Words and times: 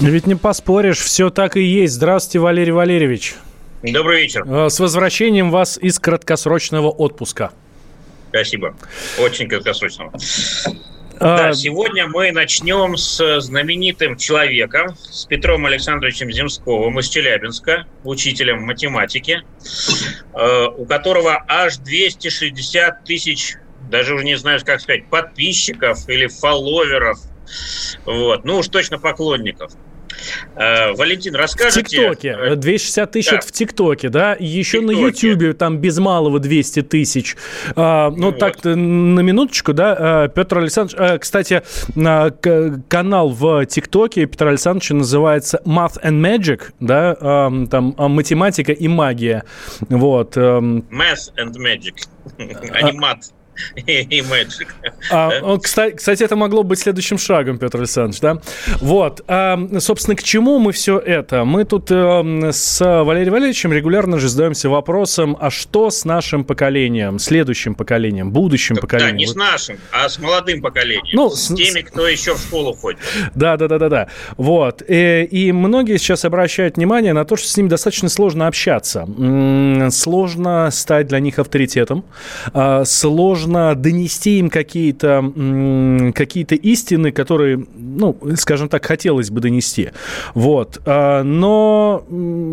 Ведь 0.00 0.26
не 0.26 0.34
поспоришь, 0.34 0.98
все 0.98 1.30
так 1.30 1.56
и 1.56 1.62
есть. 1.62 1.94
Здравствуйте, 1.94 2.40
Валерий 2.40 2.72
Валерьевич. 2.72 3.34
Добрый 3.82 4.22
вечер. 4.22 4.44
Э, 4.46 4.68
С 4.68 4.78
возвращением 4.78 5.50
вас 5.50 5.78
из 5.78 5.98
краткосрочного 5.98 6.88
отпуска. 6.90 7.52
Спасибо. 8.28 8.76
Очень 9.18 9.48
краткосрочного. 9.48 10.12
А, 11.18 11.36
Да, 11.38 11.52
сегодня 11.54 12.08
мы 12.08 12.30
начнем 12.32 12.98
с 12.98 13.40
знаменитым 13.40 14.18
человеком, 14.18 14.94
с 14.96 15.24
Петром 15.24 15.64
Александровичем 15.64 16.30
Земсковым 16.30 16.98
из 17.00 17.08
Челябинска, 17.08 17.86
учителем 18.04 18.64
математики, 18.64 19.42
э, 20.34 20.66
у 20.76 20.84
которого 20.84 21.42
аж 21.48 21.78
260 21.78 23.04
тысяч, 23.04 23.54
даже 23.90 24.14
уже 24.14 24.24
не 24.24 24.36
знаю, 24.36 24.60
как 24.62 24.82
сказать, 24.82 25.06
подписчиков 25.08 26.06
или 26.08 26.26
фолловеров. 26.26 27.18
Вот. 28.04 28.44
Ну 28.44 28.58
уж 28.58 28.68
точно 28.68 28.98
поклонников. 28.98 29.72
Э, 30.56 30.92
Валентин, 30.92 31.32
в 31.32 31.36
расскажите... 31.36 31.96
ТикТоке. 31.96 32.36
э, 32.38 32.56
260 32.56 33.10
тысяч 33.10 33.30
да. 33.30 33.40
в 33.40 33.52
ТикТоке, 33.52 34.08
да? 34.08 34.36
Еще 34.38 34.80
на 34.80 34.88
ТикТоке. 34.94 35.06
Ютьюбе 35.06 35.52
там 35.52 35.78
без 35.78 35.98
малого 35.98 36.38
200 36.40 36.82
тысяч. 36.82 37.36
А, 37.74 38.10
ну, 38.10 38.26
Вот. 38.26 38.38
так-то 38.38 38.74
на 38.76 39.20
минуточку, 39.20 39.72
да? 39.72 39.96
А, 39.98 40.28
Петр 40.28 40.58
Александрович... 40.58 40.96
а, 40.98 41.18
кстати, 41.18 41.62
канал 42.88 43.30
в 43.30 43.66
ТикТоке 43.66 44.26
Петра 44.26 44.50
Александровича 44.50 44.94
называется 44.94 45.60
Math 45.64 46.02
and 46.02 46.20
Magic, 46.20 46.62
да? 46.80 47.16
Ам, 47.20 47.66
там 47.66 47.94
а, 47.98 48.08
математика 48.08 48.72
и 48.72 48.88
магия. 48.88 49.44
Вот. 49.88 50.36
ам, 50.36 50.78
Math 50.90 51.32
and 51.38 51.54
Magic. 51.56 52.06
А 52.72 52.82
не 52.82 52.92
мат 52.98 53.18
и 53.76 54.20
Magic. 54.20 54.66
А, 55.10 55.30
Да? 55.40 55.58
кстати, 55.58 55.96
кстати, 55.96 56.22
это 56.22 56.36
могло 56.36 56.62
быть 56.62 56.78
следующим 56.78 57.18
шагом, 57.18 57.58
Петр 57.58 57.78
Александрович, 57.78 58.20
да? 58.20 58.38
Вот. 58.80 59.22
А, 59.28 59.58
собственно, 59.78 60.16
к 60.16 60.22
чему 60.22 60.58
мы 60.58 60.72
все 60.72 60.98
это? 60.98 61.44
Мы 61.44 61.64
тут 61.64 61.90
э, 61.90 62.50
с 62.52 62.80
Валерием 63.04 63.32
Валерьевичем 63.32 63.72
регулярно 63.72 64.18
же 64.18 64.28
задаемся 64.28 64.68
вопросом, 64.68 65.36
а 65.40 65.50
что 65.50 65.90
с 65.90 66.04
нашим 66.04 66.44
поколением, 66.44 67.18
следующим 67.18 67.74
поколением, 67.74 68.30
будущим 68.30 68.74
Да, 68.76 68.80
поколением? 68.82 69.16
не 69.16 69.26
Вот- 69.26 69.32
с 69.32 69.36
нашим, 69.36 69.78
а 69.92 70.08
с 70.08 70.18
молодым 70.18 70.60
поколением. 70.62 71.04
Ну, 71.14 71.30
с, 71.30 71.48
с- 71.48 71.54
теми, 71.54 71.80
кто 71.82 72.06
еще 72.08 72.34
в 72.34 72.38
школу 72.40 72.74
ходит. 72.74 73.00
Да, 73.34 73.56
да, 73.56 73.68
да, 73.68 73.78
да, 73.78 73.88
да. 73.88 74.08
Вот. 74.36 74.82
Э, 74.88 75.24
И 75.24 75.52
многие 75.52 75.98
сейчас 75.98 76.24
обращают 76.24 76.76
внимание 76.76 77.12
на 77.12 77.24
то, 77.24 77.36
что 77.36 77.48
с 77.48 77.56
ними 77.56 77.68
достаточно 77.68 78.08
сложно 78.08 78.46
общаться. 78.46 79.06
Сложно 79.90 80.70
стать 80.70 81.06
для 81.08 81.20
них 81.20 81.38
авторитетом. 81.38 82.04
а, 82.52 82.84
Сложно 83.46 83.76
донести 83.76 84.38
им 84.40 84.50
какие-то 84.50 85.32
м, 85.36 86.12
какие-то 86.12 86.56
истины, 86.56 87.12
которые, 87.12 87.64
ну, 87.76 88.18
скажем 88.36 88.68
так, 88.68 88.84
хотелось 88.84 89.30
бы 89.30 89.40
донести. 89.40 89.90
Вот. 90.34 90.80
А, 90.84 91.22
Но 91.22 92.04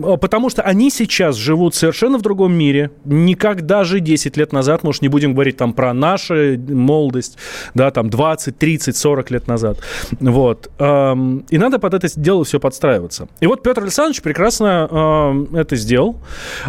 а, 0.03 0.17
потому 0.17 0.51
что 0.51 0.61
они 0.61 0.91
сейчас 0.91 1.35
живут 1.35 1.73
совершенно 1.73 2.19
в 2.19 2.21
другом 2.21 2.53
мире, 2.53 2.91
не 3.05 3.33
как 3.33 3.65
даже 3.65 4.01
10 4.01 4.37
лет 4.37 4.53
назад, 4.53 4.81
уж 4.83 5.01
не 5.01 5.07
будем 5.07 5.33
говорить 5.33 5.57
там 5.57 5.73
про 5.73 5.93
нашу 5.93 6.59
молодость, 6.59 7.37
да, 7.73 7.89
там 7.89 8.09
20, 8.11 8.57
30, 8.57 8.95
40 8.95 9.31
лет 9.31 9.47
назад. 9.47 9.79
Вот. 10.19 10.69
И 10.77 11.57
надо 11.57 11.79
под 11.79 11.93
это 11.95 12.07
дело 12.19 12.43
все 12.43 12.59
подстраиваться. 12.59 13.27
И 13.39 13.47
вот 13.47 13.63
Петр 13.63 13.81
Александрович 13.81 14.21
прекрасно 14.21 15.47
это 15.53 15.75
сделал. 15.75 16.17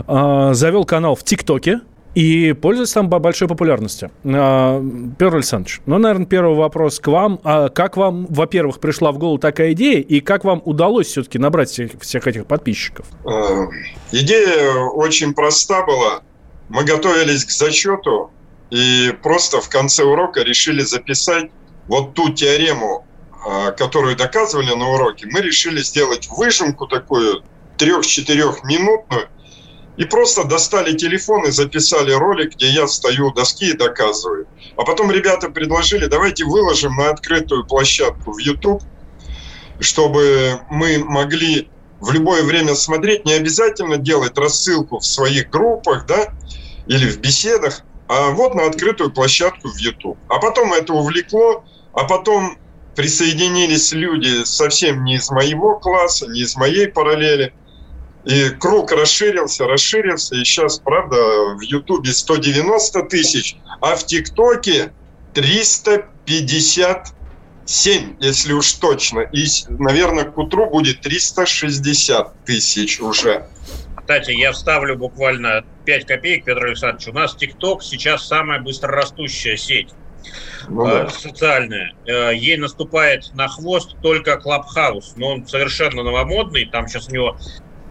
Э, 0.06 0.50
Завел 0.54 0.84
канал 0.84 1.14
в 1.14 1.24
ТикТоке. 1.24 1.80
И 2.14 2.52
пользуется 2.52 2.94
там 2.94 3.08
бо- 3.08 3.18
большой 3.18 3.48
популярностью. 3.48 4.10
Э, 4.22 4.80
Петр 5.18 5.34
Александрович, 5.36 5.80
ну, 5.86 5.98
наверное, 5.98 6.26
первый 6.26 6.56
вопрос 6.56 7.00
к 7.00 7.08
вам. 7.08 7.40
А 7.42 7.68
как 7.68 7.96
вам, 7.96 8.26
во-первых, 8.30 8.78
пришла 8.78 9.10
в 9.12 9.18
голову 9.18 9.38
такая 9.38 9.72
идея, 9.72 10.00
и 10.00 10.20
как 10.20 10.44
вам 10.44 10.62
удалось 10.64 11.08
все-таки 11.08 11.38
набрать 11.38 11.70
всех, 11.70 11.90
всех 12.00 12.26
этих 12.26 12.46
подписчиков? 12.46 13.06
Э, 13.24 13.66
Идея 14.12 14.74
очень 14.94 15.34
проста 15.34 15.84
была. 15.84 16.20
Мы 16.68 16.84
готовились 16.84 17.44
к 17.44 17.50
зачету 17.50 18.30
и 18.70 19.12
просто 19.22 19.60
в 19.60 19.68
конце 19.68 20.04
урока 20.04 20.42
решили 20.42 20.82
записать 20.82 21.50
вот 21.88 22.14
ту 22.14 22.30
теорему, 22.32 23.04
э, 23.46 23.72
которую 23.72 24.16
доказывали 24.16 24.72
на 24.74 24.88
уроке. 24.90 25.26
Мы 25.30 25.40
решили 25.40 25.80
сделать 25.82 26.28
выжимку 26.30 26.86
такую 26.86 27.42
трех-четырех 27.76 28.62
минутную 28.64 29.28
и 29.96 30.04
просто 30.04 30.44
достали 30.44 30.96
телефон 30.96 31.46
и 31.46 31.50
записали 31.50 32.12
ролик, 32.12 32.54
где 32.54 32.68
я 32.68 32.86
стою 32.86 33.28
у 33.28 33.32
доски 33.32 33.70
и 33.70 33.76
доказываю. 33.76 34.46
А 34.76 34.82
потом 34.82 35.10
ребята 35.10 35.50
предложили, 35.50 36.06
давайте 36.06 36.44
выложим 36.44 36.96
на 36.96 37.10
открытую 37.10 37.64
площадку 37.64 38.32
в 38.32 38.38
YouTube, 38.38 38.82
чтобы 39.80 40.60
мы 40.70 40.98
могли 40.98 41.68
в 42.00 42.10
любое 42.10 42.42
время 42.42 42.74
смотреть, 42.74 43.24
не 43.24 43.32
обязательно 43.32 43.96
делать 43.96 44.36
рассылку 44.36 44.98
в 44.98 45.06
своих 45.06 45.48
группах, 45.50 46.06
да, 46.06 46.34
или 46.86 47.08
в 47.08 47.18
беседах, 47.18 47.82
а 48.08 48.30
вот 48.30 48.54
на 48.54 48.66
открытую 48.66 49.10
площадку 49.10 49.68
в 49.68 49.76
YouTube. 49.76 50.18
А 50.28 50.38
потом 50.38 50.72
это 50.72 50.92
увлекло, 50.92 51.64
а 51.92 52.04
потом 52.04 52.58
присоединились 52.94 53.92
люди 53.92 54.44
совсем 54.44 55.04
не 55.04 55.16
из 55.16 55.30
моего 55.30 55.78
класса, 55.78 56.26
не 56.26 56.40
из 56.40 56.56
моей 56.56 56.88
параллели. 56.88 57.54
И 58.24 58.50
круг 58.50 58.92
расширился, 58.92 59.66
расширился, 59.66 60.36
и 60.36 60.44
сейчас, 60.44 60.78
правда, 60.78 61.16
в 61.56 61.60
Ютубе 61.60 62.12
190 62.12 63.02
тысяч, 63.04 63.56
а 63.80 63.96
в 63.96 64.06
ТикТоке 64.06 64.92
357, 65.34 68.16
если 68.20 68.52
уж 68.52 68.72
точно. 68.74 69.20
И, 69.20 69.46
наверное, 69.68 70.24
к 70.24 70.36
утру 70.38 70.68
будет 70.70 71.00
360 71.02 72.44
тысяч 72.44 73.00
уже. 73.00 73.46
Кстати, 73.96 74.32
я 74.32 74.52
вставлю 74.52 74.96
буквально 74.96 75.64
5 75.86 76.06
копеек, 76.06 76.44
Петр 76.44 76.66
Александрович. 76.66 77.08
У 77.08 77.12
нас 77.12 77.34
ТикТок 77.34 77.82
сейчас 77.82 78.26
самая 78.26 78.60
быстрорастущая 78.60 79.56
сеть 79.56 79.88
Ну, 80.68 80.86
э, 80.86 81.04
да. 81.04 81.10
социальная. 81.10 81.94
Э, 82.06 82.34
Ей 82.34 82.58
наступает 82.58 83.32
на 83.34 83.48
хвост 83.48 83.96
только 84.02 84.36
Клабхаус, 84.36 85.14
но 85.16 85.28
он 85.28 85.46
совершенно 85.46 86.02
новомодный. 86.02 86.66
Там 86.66 86.86
сейчас 86.86 87.08
у 87.08 87.12
него 87.12 87.38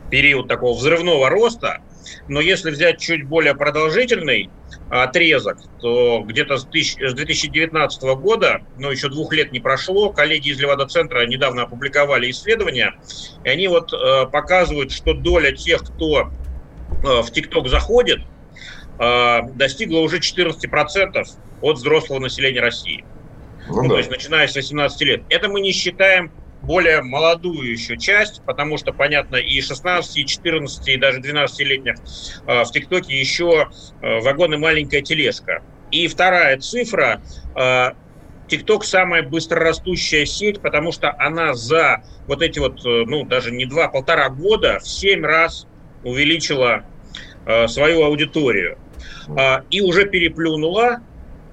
период 0.10 0.48
такого 0.48 0.78
взрывного 0.78 1.30
роста. 1.30 1.80
Но 2.28 2.42
если 2.42 2.72
взять 2.72 3.00
чуть 3.00 3.26
более 3.26 3.56
продолжительный 3.56 4.50
отрезок, 4.90 5.58
то 5.82 6.22
где-то 6.26 6.58
с 6.58 6.66
тысяч- 6.66 6.98
с 7.00 7.14
2019 7.14 8.16
года, 8.16 8.62
ну, 8.78 8.92
еще 8.92 9.10
двух 9.10 9.34
лет 9.34 9.52
не 9.52 9.60
прошло, 9.60 10.12
коллеги 10.12 10.50
из 10.50 10.60
Левада-центра 10.60 11.26
недавно 11.26 11.64
опубликовали 11.64 12.30
исследования, 12.30 12.94
и 13.44 13.50
они 13.50 13.68
вот 13.68 13.92
э, 13.94 14.26
показывают, 14.28 14.92
что 14.92 15.14
доля 15.14 15.52
тех, 15.54 15.82
кто 15.84 16.30
э, 17.04 17.22
в 17.22 17.32
ТикТок 17.32 17.68
заходит, 17.68 18.20
достигла 19.00 20.00
уже 20.00 20.20
14% 20.20 21.26
от 21.62 21.76
взрослого 21.78 22.20
населения 22.20 22.62
России. 22.62 23.04
Ну, 23.68 23.76
Ну, 23.76 23.84
да. 23.84 23.90
то 23.90 23.98
есть 23.98 24.12
начиная 24.12 24.48
с 24.48 24.56
18 24.56 25.02
лет. 25.02 25.24
Это 25.30 25.50
мы 25.50 25.62
не 25.62 25.72
считаем 25.72 26.32
более 26.64 27.02
молодую 27.02 27.72
еще 27.72 27.98
часть, 27.98 28.42
потому 28.46 28.78
что, 28.78 28.94
понятно, 28.94 29.36
и 29.36 29.62
16, 29.62 30.18
и 30.18 30.26
14, 30.26 30.88
и 30.88 30.98
даже 30.98 31.20
12-летних 31.20 31.96
э, 32.48 32.64
в 32.64 32.72
ТикТоке 32.72 33.20
еще 33.20 33.70
э, 34.02 34.20
вагон 34.22 34.54
и 34.54 34.58
маленькая 34.58 35.02
тележка. 35.02 35.62
И 35.92 36.08
вторая 36.08 36.58
цифра. 36.60 37.22
э, 37.56 37.92
ТикТок 38.48 38.84
самая 38.84 39.24
быстрорастущая 39.24 40.26
сеть, 40.26 40.62
потому 40.62 40.92
что 40.92 41.16
она 41.18 41.54
за 41.54 42.04
вот 42.28 42.42
эти 42.42 42.60
вот, 42.60 42.84
ну, 42.84 43.24
даже 43.24 43.52
не 43.52 43.66
два, 43.66 43.88
полтора 43.88 44.30
года 44.30 44.80
в 44.80 44.88
семь 44.88 45.26
раз 45.26 45.66
увеличила 46.04 46.84
э, 47.46 47.68
свою 47.68 48.04
аудиторию. 48.04 48.78
И 49.70 49.80
уже 49.80 50.06
переплюнула 50.06 51.00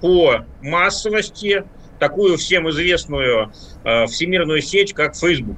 по 0.01 0.45
массовости 0.61 1.63
такую 2.01 2.35
всем 2.37 2.67
известную 2.71 3.53
э, 3.83 4.07
всемирную 4.07 4.61
сеть, 4.63 4.91
как 4.91 5.15
Facebook. 5.15 5.55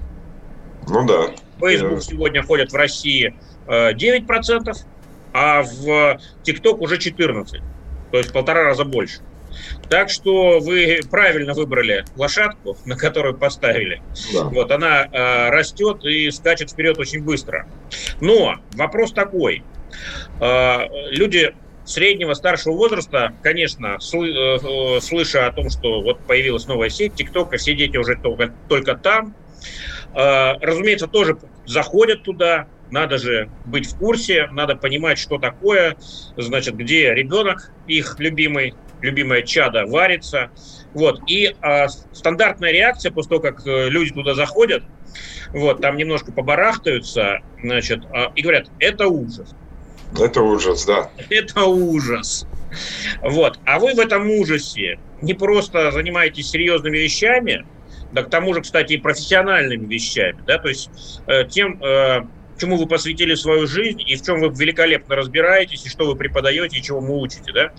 Ну 0.90 1.08
да. 1.08 1.32
Facebook 1.66 2.00
Э. 2.00 2.02
сегодня 2.02 2.44
ходят 2.44 2.74
в 2.74 2.76
России 2.76 3.34
э, 3.66 3.94
9%, 3.94 4.76
а 5.32 5.64
в 5.64 6.20
TikTok 6.44 6.80
уже 6.80 6.98
14%. 6.98 7.62
То 8.12 8.18
есть 8.18 8.30
в 8.30 8.34
полтора 8.34 8.66
раза 8.66 8.84
больше. 8.84 9.22
Так 9.90 10.10
что 10.10 10.60
вы 10.60 11.00
правильно 11.10 11.54
выбрали 11.54 12.04
лошадку, 12.18 12.78
на 12.86 12.98
которую 12.98 13.38
поставили. 13.38 14.02
Да. 14.34 14.44
Вот 14.44 14.70
она 14.72 15.06
э, 15.06 15.50
растет 15.50 16.04
и 16.04 16.30
скачет 16.30 16.72
вперед 16.72 17.00
очень 17.00 17.24
быстро. 17.24 17.70
Но 18.20 18.56
вопрос 18.74 19.14
такой: 19.14 19.64
э, 20.42 20.78
люди 21.12 21.56
среднего, 21.84 22.34
старшего 22.34 22.74
возраста, 22.74 23.32
конечно, 23.42 23.98
сл- 24.02 24.98
э, 24.98 25.02
слыша 25.02 25.48
о 25.48 25.52
том, 25.52 25.70
что 25.70 26.02
вот 26.02 26.26
появилась 26.26 26.68
новая 26.68 26.90
сеть, 26.90 27.16
ТикТок, 27.16 27.54
и 27.54 27.58
все 27.58 27.76
дети 27.76 27.98
уже 27.98 28.16
только, 28.22 28.56
только 28.68 28.96
там, 28.96 29.36
э, 30.16 30.54
разумеется, 30.62 31.08
тоже 31.08 31.38
заходят 31.66 32.24
туда, 32.24 32.68
надо 32.90 33.18
же 33.18 33.50
быть 33.64 33.88
в 33.88 33.98
курсе, 33.98 34.48
надо 34.52 34.76
понимать, 34.76 35.18
что 35.18 35.38
такое, 35.40 35.98
значит, 36.36 36.76
где 36.76 37.14
ребенок 37.14 37.58
их 37.86 38.20
любимый, 38.20 38.78
любимое 39.02 39.42
чадо 39.42 39.86
варится. 39.86 40.52
Вот. 40.94 41.20
И 41.28 41.48
э, 41.48 41.88
стандартная 42.12 42.72
реакция 42.72 43.12
после 43.12 43.30
того, 43.30 43.42
как 43.42 43.66
э, 43.66 43.90
люди 43.90 44.14
туда 44.14 44.36
заходят, 44.36 44.84
вот, 45.52 45.82
там 45.82 45.98
немножко 45.98 46.32
побарахтаются, 46.32 47.40
значит, 47.62 48.04
э, 48.06 48.28
и 48.36 48.42
говорят, 48.42 48.68
это 48.80 49.08
ужас. 49.08 49.56
Это 50.20 50.42
ужас, 50.42 50.86
да. 50.86 51.10
Это 51.30 51.66
ужас. 51.66 52.46
Вот. 53.22 53.60
А 53.66 53.80
вы 53.80 53.94
в 53.94 54.00
этом 54.00 54.30
ужасе 54.30 55.00
не 55.22 55.34
просто 55.34 55.92
занимаетесь 55.92 56.50
серьезными 56.50 56.98
вещами, 56.98 57.66
да 58.12 58.24
к 58.24 58.30
тому 58.30 58.54
же, 58.54 58.62
кстати, 58.62 58.94
и 58.94 58.98
профессиональными 58.98 59.86
вещами, 59.86 60.38
да, 60.46 60.60
то 60.60 60.70
есть 60.70 60.90
э, 61.26 61.46
тем, 61.46 61.82
э, 61.82 62.22
чему 62.60 62.78
вы 62.78 62.86
посвятили 62.86 63.34
свою 63.36 63.68
жизнь 63.68 64.02
и 64.06 64.16
в 64.16 64.22
чем 64.24 64.40
вы 64.40 64.50
великолепно 64.50 65.16
разбираетесь, 65.16 65.86
и 65.86 65.90
что 65.90 66.06
вы 66.06 66.16
преподаете, 66.16 66.78
и 66.78 66.84
чего 66.84 67.00
вы 67.00 67.20
учите, 67.20 67.52
да. 67.52 67.74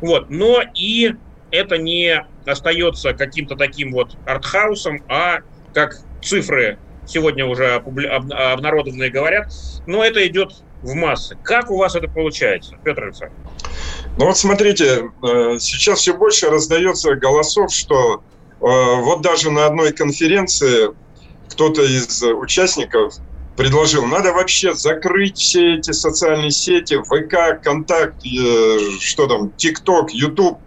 Вот. 0.00 0.28
Но 0.30 0.62
и 0.74 1.14
это 1.50 1.78
не 1.78 2.24
остается 2.44 3.14
каким-то 3.14 3.56
таким 3.56 3.92
вот 3.92 4.16
артхаусом, 4.26 5.02
а 5.08 5.38
как 5.72 5.96
цифры 6.22 6.78
сегодня 7.06 7.46
уже 7.46 7.74
обнародованные 7.74 9.10
говорят, 9.10 9.52
но 9.86 10.04
это 10.04 10.26
идет 10.26 10.52
в 10.82 10.94
массы. 10.94 11.36
Как 11.42 11.70
у 11.70 11.76
вас 11.76 11.94
это 11.94 12.08
получается, 12.08 12.76
Петр 12.84 13.04
Александрович? 13.04 13.38
Ну 14.18 14.26
вот 14.26 14.36
смотрите, 14.36 15.10
э, 15.22 15.58
сейчас 15.58 16.00
все 16.00 16.14
больше 16.14 16.50
раздается 16.50 17.14
голосов, 17.14 17.72
что 17.72 18.16
э, 18.16 18.20
вот 18.60 19.22
даже 19.22 19.50
на 19.50 19.66
одной 19.66 19.92
конференции 19.92 20.90
кто-то 21.48 21.82
из 21.82 22.22
участников 22.22 23.14
предложил, 23.56 24.06
надо 24.06 24.32
вообще 24.32 24.72
закрыть 24.74 25.38
все 25.38 25.76
эти 25.76 25.90
социальные 25.90 26.52
сети, 26.52 26.96
ВК, 27.02 27.62
Контакт, 27.62 28.24
э, 28.24 28.78
что 29.00 29.26
там, 29.26 29.50
ТикТок, 29.50 30.10
Ютуб. 30.10 30.58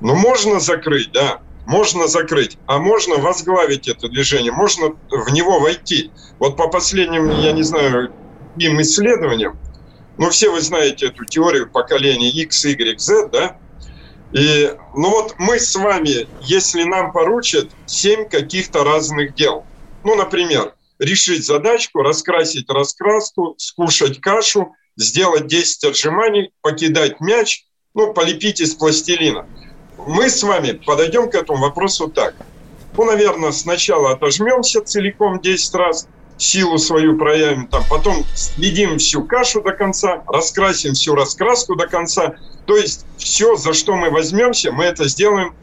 Ну, 0.00 0.14
можно 0.14 0.60
закрыть, 0.60 1.12
да, 1.12 1.40
можно 1.66 2.06
закрыть, 2.06 2.58
а 2.66 2.78
можно 2.78 3.16
возглавить 3.16 3.88
это 3.88 4.08
движение, 4.08 4.52
можно 4.52 4.94
в 5.10 5.32
него 5.32 5.58
войти. 5.58 6.10
Вот 6.38 6.56
по 6.56 6.68
последним, 6.68 7.30
я 7.40 7.52
не 7.52 7.62
знаю, 7.62 8.12
им 8.58 8.80
исследованиям, 8.80 9.58
ну, 10.18 10.30
все 10.30 10.50
вы 10.50 10.60
знаете 10.60 11.06
эту 11.06 11.24
теорию 11.24 11.70
поколения 11.70 12.30
X, 12.30 12.64
Y, 12.64 12.98
Z, 12.98 13.28
да? 13.30 13.58
И, 14.32 14.72
ну 14.94 15.10
вот 15.10 15.34
мы 15.38 15.58
с 15.58 15.74
вами, 15.76 16.28
если 16.40 16.82
нам 16.84 17.12
поручат 17.12 17.70
7 17.86 18.28
каких-то 18.28 18.82
разных 18.82 19.34
дел, 19.34 19.64
ну, 20.04 20.14
например, 20.14 20.74
решить 20.98 21.44
задачку, 21.44 22.02
раскрасить 22.02 22.68
раскраску, 22.70 23.54
скушать 23.58 24.20
кашу, 24.20 24.74
сделать 24.96 25.46
10 25.46 25.84
отжиманий, 25.84 26.52
покидать 26.62 27.20
мяч, 27.20 27.64
ну, 27.94 28.12
полепить 28.12 28.60
из 28.60 28.74
пластилина. 28.74 29.46
Мы 30.06 30.28
с 30.28 30.42
вами 30.42 30.72
подойдем 30.72 31.30
к 31.30 31.34
этому 31.34 31.60
вопросу 31.60 32.08
так. 32.08 32.34
Ну, 32.96 33.04
наверное, 33.04 33.52
сначала 33.52 34.12
отожмемся 34.12 34.80
целиком 34.80 35.40
10 35.40 35.74
раз, 35.74 36.08
силу 36.38 36.78
свою 36.78 37.16
проявим, 37.16 37.66
там, 37.66 37.82
потом 37.88 38.24
съедим 38.34 38.98
всю 38.98 39.24
кашу 39.24 39.62
до 39.62 39.72
конца, 39.72 40.22
раскрасим 40.28 40.92
всю 40.92 41.14
раскраску 41.14 41.76
до 41.76 41.86
конца. 41.86 42.36
То 42.66 42.76
есть 42.76 43.06
все, 43.16 43.56
за 43.56 43.72
что 43.72 43.96
мы 43.96 44.10
возьмемся, 44.10 44.72
мы 44.72 44.84
это 44.84 45.08
сделаем 45.08 45.54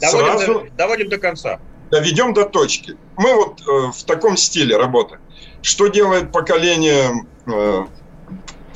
доводим 0.00 0.26
сразу. 0.26 0.54
До, 0.54 0.70
доводим 0.76 1.08
до 1.08 1.18
конца. 1.18 1.60
Доведем 1.90 2.34
до 2.34 2.44
точки. 2.44 2.96
Мы 3.16 3.34
вот 3.34 3.60
э, 3.60 3.92
в 3.92 4.04
таком 4.04 4.36
стиле 4.36 4.76
работаем. 4.76 5.20
Что 5.62 5.88
делает 5.88 6.32
поколение, 6.32 7.26
э, 7.46 7.86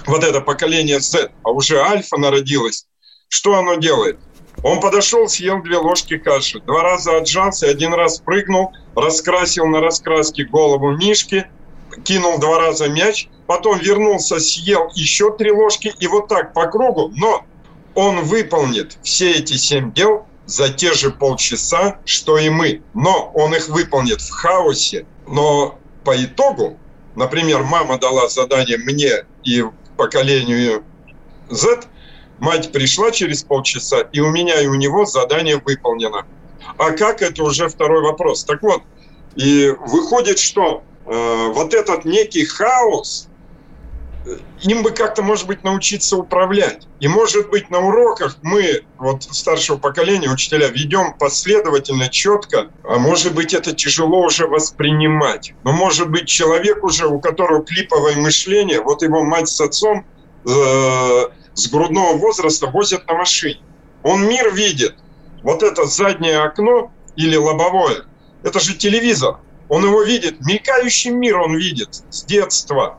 вот 0.06 0.25
это 0.25 0.41
поколение 0.41 1.00
Z, 1.00 1.31
а 1.43 1.50
уже 1.50 1.81
альфа 1.81 2.17
народилась, 2.17 2.87
что 3.29 3.55
оно 3.56 3.75
делает? 3.75 4.19
Он 4.62 4.81
подошел, 4.81 5.29
съел 5.29 5.62
две 5.62 5.77
ложки 5.77 6.17
каши, 6.17 6.61
два 6.61 6.83
раза 6.83 7.19
отжался, 7.19 7.69
один 7.69 7.93
раз 7.93 8.21
прыгнул, 8.21 8.73
раскрасил 8.95 9.67
на 9.67 9.81
раскраске 9.81 10.45
голову 10.45 10.93
Мишки, 10.93 11.47
кинул 12.05 12.39
два 12.39 12.59
раза 12.59 12.89
мяч, 12.89 13.29
потом 13.47 13.79
вернулся, 13.79 14.41
съел 14.41 14.91
еще 14.95 15.37
три 15.37 15.51
ложки 15.51 15.93
и 15.99 16.06
вот 16.06 16.29
так 16.29 16.53
по 16.55 16.67
кругу. 16.67 17.12
Но 17.15 17.45
он 17.95 18.23
выполнит 18.25 18.99
все 19.03 19.33
эти 19.33 19.55
семь 19.55 19.93
дел 19.93 20.27
за 20.47 20.69
те 20.69 20.93
же 20.93 21.11
полчаса, 21.11 22.01
что 22.05 22.39
и 22.39 22.49
мы. 22.49 22.83
Но 22.95 23.31
он 23.35 23.55
их 23.55 23.69
выполнит 23.69 24.21
в 24.21 24.31
хаосе. 24.31 25.06
Но 25.27 25.79
по 26.05 26.23
итогу, 26.23 26.79
например, 27.15 27.62
мама 27.62 27.99
дала 27.99 28.29
задание 28.29 28.79
мне 28.79 29.25
и 29.45 29.65
поколению 29.97 30.85
Z, 31.51 31.83
Мать 32.38 32.72
пришла 32.72 33.10
через 33.10 33.42
полчаса, 33.44 34.00
и 34.12 34.20
у 34.20 34.31
меня 34.31 34.60
и 34.60 34.66
у 34.66 34.75
него 34.75 35.04
задание 35.04 35.60
выполнено. 35.64 36.26
А 36.78 36.90
как 36.90 37.22
это 37.22 37.42
уже 37.42 37.69
второй 37.69 38.02
вопрос. 38.02 38.44
Так 38.44 38.62
вот, 38.62 38.82
и 39.36 39.72
выходит, 39.86 40.38
что 40.38 40.82
э, 41.06 41.52
вот 41.52 41.75
этот 41.75 42.04
некий 42.04 42.44
хаос, 42.44 43.28
э, 44.26 44.36
им 44.62 44.82
бы 44.82 44.90
как-то, 44.90 45.22
может 45.22 45.46
быть, 45.46 45.62
научиться 45.62 46.16
управлять. 46.16 46.86
И, 47.00 47.08
может 47.08 47.50
быть, 47.50 47.70
на 47.70 47.81
уроках 47.81 48.38
мы, 48.42 48.84
вот 48.98 49.25
старшего 49.25 49.76
поколения, 49.76 50.31
учителя, 50.31 50.69
ведем 50.69 51.14
последовательно, 51.19 52.08
четко, 52.08 52.70
а 52.84 52.98
может 52.98 53.34
быть, 53.34 53.54
это 53.54 53.72
тяжело 53.72 54.25
уже 54.25 54.46
воспринимать. 54.46 55.54
Но, 55.64 55.72
может 55.72 56.10
быть, 56.10 56.26
человек 56.26 56.82
уже, 56.82 57.06
у 57.06 57.20
которого 57.20 57.64
клиповое 57.64 58.16
мышление, 58.16 58.81
вот 58.81 59.02
его 59.02 59.22
мать 59.22 59.48
с 59.48 59.60
отцом, 59.60 60.06
э, 60.46 61.22
с 61.55 61.69
грудного 61.69 62.17
возраста 62.17 62.67
возят 62.67 63.06
на 63.06 63.15
машине. 63.15 63.61
Он 64.03 64.27
мир 64.29 64.53
видит. 64.53 64.97
Вот 65.43 65.62
это 65.62 65.85
заднее 65.85 66.43
окно 66.43 66.91
или 67.17 67.37
лобовое, 67.37 68.05
это 68.43 68.61
же 68.61 68.75
телевизор. 68.75 69.39
Он 69.69 69.85
его 69.85 70.03
видит, 70.03 70.41
мелькающий 70.41 71.11
мир 71.11 71.39
он 71.39 71.56
видит 71.56 72.03
с 72.11 72.25
детства. 72.25 72.99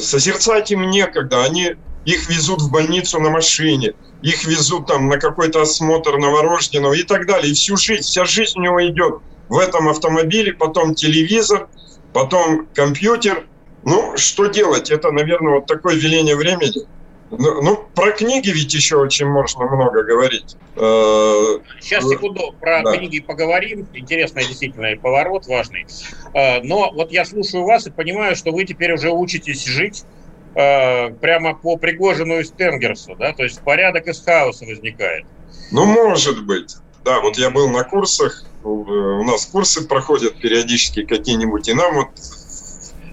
Созерцать 0.00 0.70
им 0.70 0.90
некогда. 0.90 1.44
Они 1.44 1.76
их 2.04 2.28
везут 2.28 2.62
в 2.62 2.70
больницу 2.70 3.20
на 3.20 3.30
машине, 3.30 3.94
их 4.22 4.44
везут 4.44 4.86
там 4.86 5.08
на 5.08 5.18
какой-то 5.18 5.62
осмотр 5.62 6.18
новорожденного 6.18 6.94
и 6.94 7.02
так 7.02 7.26
далее. 7.26 7.50
И 7.50 7.54
всю 7.54 7.76
жизнь, 7.76 8.02
вся 8.02 8.24
жизнь 8.24 8.58
у 8.58 8.62
него 8.62 8.86
идет 8.86 9.20
в 9.48 9.58
этом 9.58 9.88
автомобиле, 9.88 10.52
потом 10.52 10.94
телевизор, 10.94 11.68
потом 12.12 12.66
компьютер. 12.74 13.46
Ну, 13.84 14.16
что 14.16 14.46
делать? 14.46 14.90
Это, 14.90 15.10
наверное, 15.10 15.56
вот 15.56 15.66
такое 15.66 15.94
веление 15.94 16.36
времени. 16.36 16.86
Ну, 17.30 17.62
ну, 17.62 17.84
про 17.94 18.12
книги 18.12 18.48
ведь 18.50 18.72
еще 18.72 18.96
очень 18.96 19.26
можно 19.26 19.64
много 19.66 20.02
говорить. 20.02 20.56
Э, 20.76 21.58
Сейчас, 21.80 22.08
секунду, 22.08 22.54
про 22.58 22.82
да. 22.82 22.96
книги 22.96 23.20
поговорим. 23.20 23.86
Интересный 23.92 24.46
действительно 24.46 24.96
поворот 24.96 25.46
важный. 25.46 25.86
Э, 26.32 26.62
но 26.62 26.90
вот 26.92 27.12
я 27.12 27.26
слушаю 27.26 27.64
вас 27.64 27.86
и 27.86 27.90
понимаю, 27.90 28.34
что 28.34 28.50
вы 28.50 28.64
теперь 28.64 28.94
уже 28.94 29.10
учитесь 29.10 29.64
жить 29.66 30.04
э, 30.54 31.10
прямо 31.10 31.54
по 31.54 31.76
Пригожину 31.76 32.38
и 32.38 32.44
Стенгерсу, 32.44 33.14
да? 33.16 33.34
То 33.34 33.42
есть 33.42 33.60
порядок 33.60 34.06
из 34.06 34.22
хаоса 34.22 34.64
возникает. 34.64 35.26
Ну, 35.70 35.84
может 35.84 36.46
быть. 36.46 36.76
Да, 37.04 37.20
вот 37.20 37.36
я 37.36 37.50
был 37.50 37.68
на 37.68 37.84
курсах, 37.84 38.44
у 38.64 39.22
нас 39.22 39.46
курсы 39.46 39.86
проходят 39.86 40.40
периодически 40.40 41.04
какие-нибудь, 41.04 41.68
и 41.68 41.74
нам 41.74 41.94
вот 41.94 42.08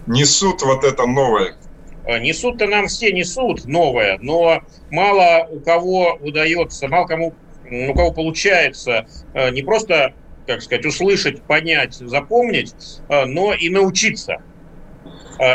несут 0.07 0.63
вот 0.63 0.83
это 0.83 1.05
новое 1.05 1.55
Э, 1.55 1.64
несут-то 2.07 2.67
нам 2.67 2.87
все 2.87 3.11
несут 3.11 3.65
новое, 3.65 4.17
но 4.21 4.61
мало 4.91 5.47
у 5.49 5.59
кого 5.59 6.17
удается, 6.21 6.87
мало 6.87 7.07
кому 7.07 7.33
у 7.69 7.93
кого 7.93 8.11
получается 8.11 9.07
э, 9.33 9.49
не 9.49 9.63
просто, 9.63 10.13
как 10.45 10.61
сказать, 10.61 10.85
услышать, 10.85 11.41
понять, 11.41 11.95
запомнить, 11.95 12.73
э, 13.09 13.25
но 13.25 13.53
и 13.53 13.69
научиться. 13.69 14.37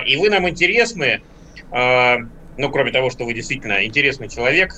И 0.07 0.16
вы 0.16 0.28
нам 0.28 0.47
интересны, 0.47 1.23
ну, 1.71 2.71
кроме 2.71 2.92
того, 2.92 3.09
что 3.09 3.25
вы 3.25 3.33
действительно 3.33 3.83
интересный 3.87 4.28
человек, 4.28 4.75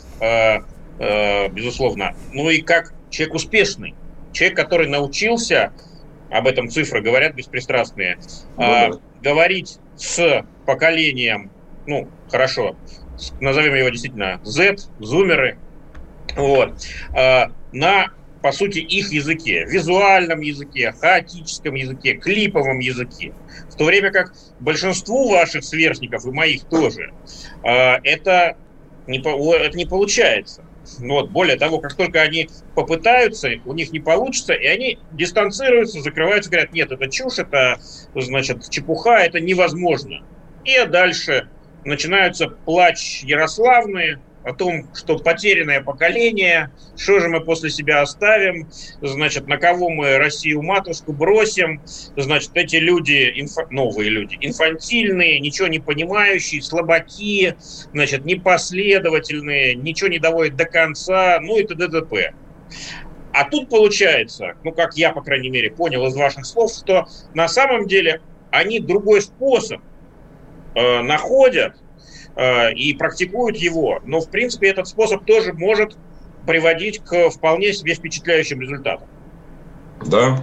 безусловно, 1.50 2.14
ну 2.32 2.50
и 2.50 2.60
как 2.60 2.94
человек 3.10 3.34
успешный, 3.34 3.96
человек, 4.32 4.56
который 4.56 4.88
научился, 4.88 5.72
об 6.30 6.46
этом 6.46 6.68
цифры 6.70 7.02
говорят 7.02 7.34
беспристрастные, 7.34 8.16
ну, 8.56 8.62
да. 8.62 8.90
говорить 9.20 9.78
с 9.96 10.44
поколением 10.66 11.50
ну, 11.86 12.08
хорошо, 12.30 12.76
назовем 13.40 13.74
его 13.74 13.88
действительно 13.88 14.40
Z, 14.44 14.76
зумеры, 14.98 15.58
вот, 16.36 16.74
на 17.72 18.06
по 18.42 18.50
сути, 18.50 18.78
их 18.78 19.12
языке, 19.12 19.64
визуальном 19.66 20.40
языке, 20.40 20.92
хаотическом 20.92 21.74
языке, 21.74 22.14
клиповом 22.14 22.80
языке. 22.80 23.32
В 23.70 23.76
то 23.76 23.84
время 23.84 24.10
как 24.10 24.34
большинству 24.58 25.30
ваших 25.30 25.62
сверстников, 25.62 26.26
и 26.26 26.32
моих 26.32 26.64
тоже, 26.64 27.12
это 27.62 28.56
не, 29.06 29.20
это 29.20 29.76
не 29.76 29.86
получается. 29.86 30.64
Вот. 30.98 31.30
Более 31.30 31.56
того, 31.56 31.78
как 31.78 31.94
только 31.94 32.20
они 32.20 32.50
попытаются, 32.74 33.48
у 33.64 33.74
них 33.74 33.92
не 33.92 34.00
получится, 34.00 34.54
и 34.54 34.66
они 34.66 34.98
дистанцируются, 35.12 36.00
закрываются, 36.00 36.50
говорят, 36.50 36.72
нет, 36.72 36.90
это 36.90 37.08
чушь, 37.08 37.38
это, 37.38 37.78
значит, 38.16 38.68
чепуха, 38.68 39.18
это 39.18 39.38
невозможно. 39.38 40.16
И 40.64 40.84
дальше 40.86 41.48
начинаются 41.84 42.48
плач 42.48 43.22
Ярославные, 43.22 44.18
о 44.44 44.52
том, 44.54 44.88
что 44.94 45.18
потерянное 45.18 45.80
поколение, 45.82 46.70
что 46.96 47.20
же 47.20 47.28
мы 47.28 47.40
после 47.40 47.70
себя 47.70 48.02
оставим, 48.02 48.68
значит, 49.00 49.46
на 49.46 49.56
кого 49.56 49.88
мы 49.88 50.18
Россию-матушку 50.18 51.12
бросим, 51.12 51.80
значит, 52.16 52.50
эти 52.54 52.76
люди, 52.76 53.32
инфа, 53.36 53.66
новые 53.70 54.10
люди, 54.10 54.36
инфантильные, 54.40 55.38
ничего 55.40 55.68
не 55.68 55.78
понимающие, 55.78 56.62
слабаки, 56.62 57.54
значит, 57.92 58.24
непоследовательные, 58.24 59.74
ничего 59.74 60.08
не 60.08 60.18
доводят 60.18 60.56
до 60.56 60.64
конца, 60.64 61.38
ну 61.40 61.58
и 61.58 61.66
т.д. 61.66 61.88
т.п. 61.88 62.32
А 63.32 63.44
тут 63.48 63.70
получается, 63.70 64.54
ну, 64.62 64.72
как 64.72 64.96
я, 64.96 65.12
по 65.12 65.22
крайней 65.22 65.48
мере, 65.48 65.70
понял 65.70 66.06
из 66.06 66.14
ваших 66.14 66.44
слов, 66.44 66.70
что 66.72 67.06
на 67.32 67.48
самом 67.48 67.86
деле 67.86 68.20
они 68.50 68.78
другой 68.78 69.22
способ 69.22 69.80
э, 70.74 71.02
находят, 71.02 71.74
Э, 72.34 72.72
и 72.72 72.94
практикуют 72.94 73.56
его. 73.56 74.00
Но, 74.04 74.20
в 74.20 74.30
принципе, 74.30 74.68
этот 74.68 74.88
способ 74.88 75.24
тоже 75.26 75.52
может 75.52 75.96
приводить 76.46 77.00
к 77.00 77.30
вполне 77.30 77.72
себе 77.72 77.94
впечатляющим 77.94 78.60
результатам. 78.60 79.06
Да, 80.06 80.42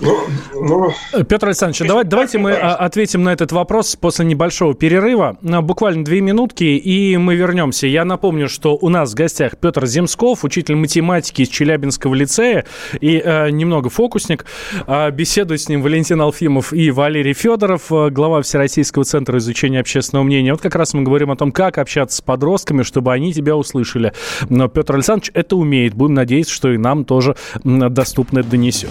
ну, 0.00 0.26
ну, 0.54 1.24
Петр 1.24 1.46
Александрович, 1.46 1.88
давай, 1.88 2.04
давайте 2.04 2.38
мы 2.38 2.52
а, 2.52 2.74
ответим 2.74 3.22
на 3.22 3.32
этот 3.32 3.52
вопрос 3.52 3.96
после 3.96 4.24
небольшого 4.26 4.74
перерыва. 4.74 5.38
Буквально 5.40 6.04
две 6.04 6.20
минутки, 6.20 6.64
и 6.64 7.16
мы 7.16 7.34
вернемся. 7.34 7.86
Я 7.86 8.04
напомню, 8.04 8.48
что 8.48 8.76
у 8.80 8.88
нас 8.88 9.12
в 9.12 9.14
гостях 9.14 9.56
Петр 9.58 9.86
Земсков, 9.86 10.44
учитель 10.44 10.76
математики 10.76 11.42
из 11.42 11.48
Челябинского 11.48 12.14
лицея 12.14 12.64
и 13.00 13.20
э, 13.24 13.50
немного 13.50 13.88
фокусник. 13.88 14.44
Э, 14.86 15.10
беседуют 15.10 15.62
с 15.62 15.68
ним 15.68 15.82
Валентин 15.82 16.20
Алфимов 16.20 16.72
и 16.72 16.90
Валерий 16.90 17.32
Федоров, 17.32 17.90
э, 17.90 18.10
глава 18.10 18.42
Всероссийского 18.42 19.04
центра 19.04 19.38
изучения 19.38 19.80
общественного 19.80 20.24
мнения. 20.24 20.52
Вот 20.52 20.60
как 20.60 20.74
раз 20.74 20.94
мы 20.94 21.02
говорим 21.02 21.30
о 21.30 21.36
том, 21.36 21.52
как 21.52 21.78
общаться 21.78 22.18
с 22.18 22.20
подростками, 22.20 22.82
чтобы 22.82 23.12
они 23.12 23.32
тебя 23.32 23.56
услышали. 23.56 24.12
Но 24.48 24.68
Петр 24.68 24.94
Александрович 24.94 25.30
это 25.34 25.56
умеет. 25.56 25.94
Будем 25.94 26.14
надеяться, 26.14 26.52
что 26.52 26.70
и 26.70 26.76
нам 26.76 27.04
тоже 27.04 27.36
доступно 27.64 28.40
это 28.40 28.50
донесет. 28.50 28.90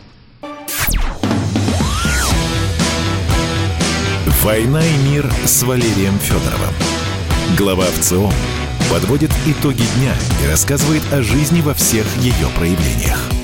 «Война 4.43 4.83
и 4.83 4.97
мир» 5.07 5.31
с 5.45 5.61
Валерием 5.61 6.17
Федоровым. 6.17 6.73
Глава 7.55 7.85
ВЦО 7.99 8.31
подводит 8.89 9.29
итоги 9.45 9.83
дня 9.97 10.15
и 10.43 10.47
рассказывает 10.49 11.03
о 11.13 11.21
жизни 11.21 11.61
во 11.61 11.75
всех 11.75 12.07
ее 12.17 12.47
проявлениях. 12.57 13.40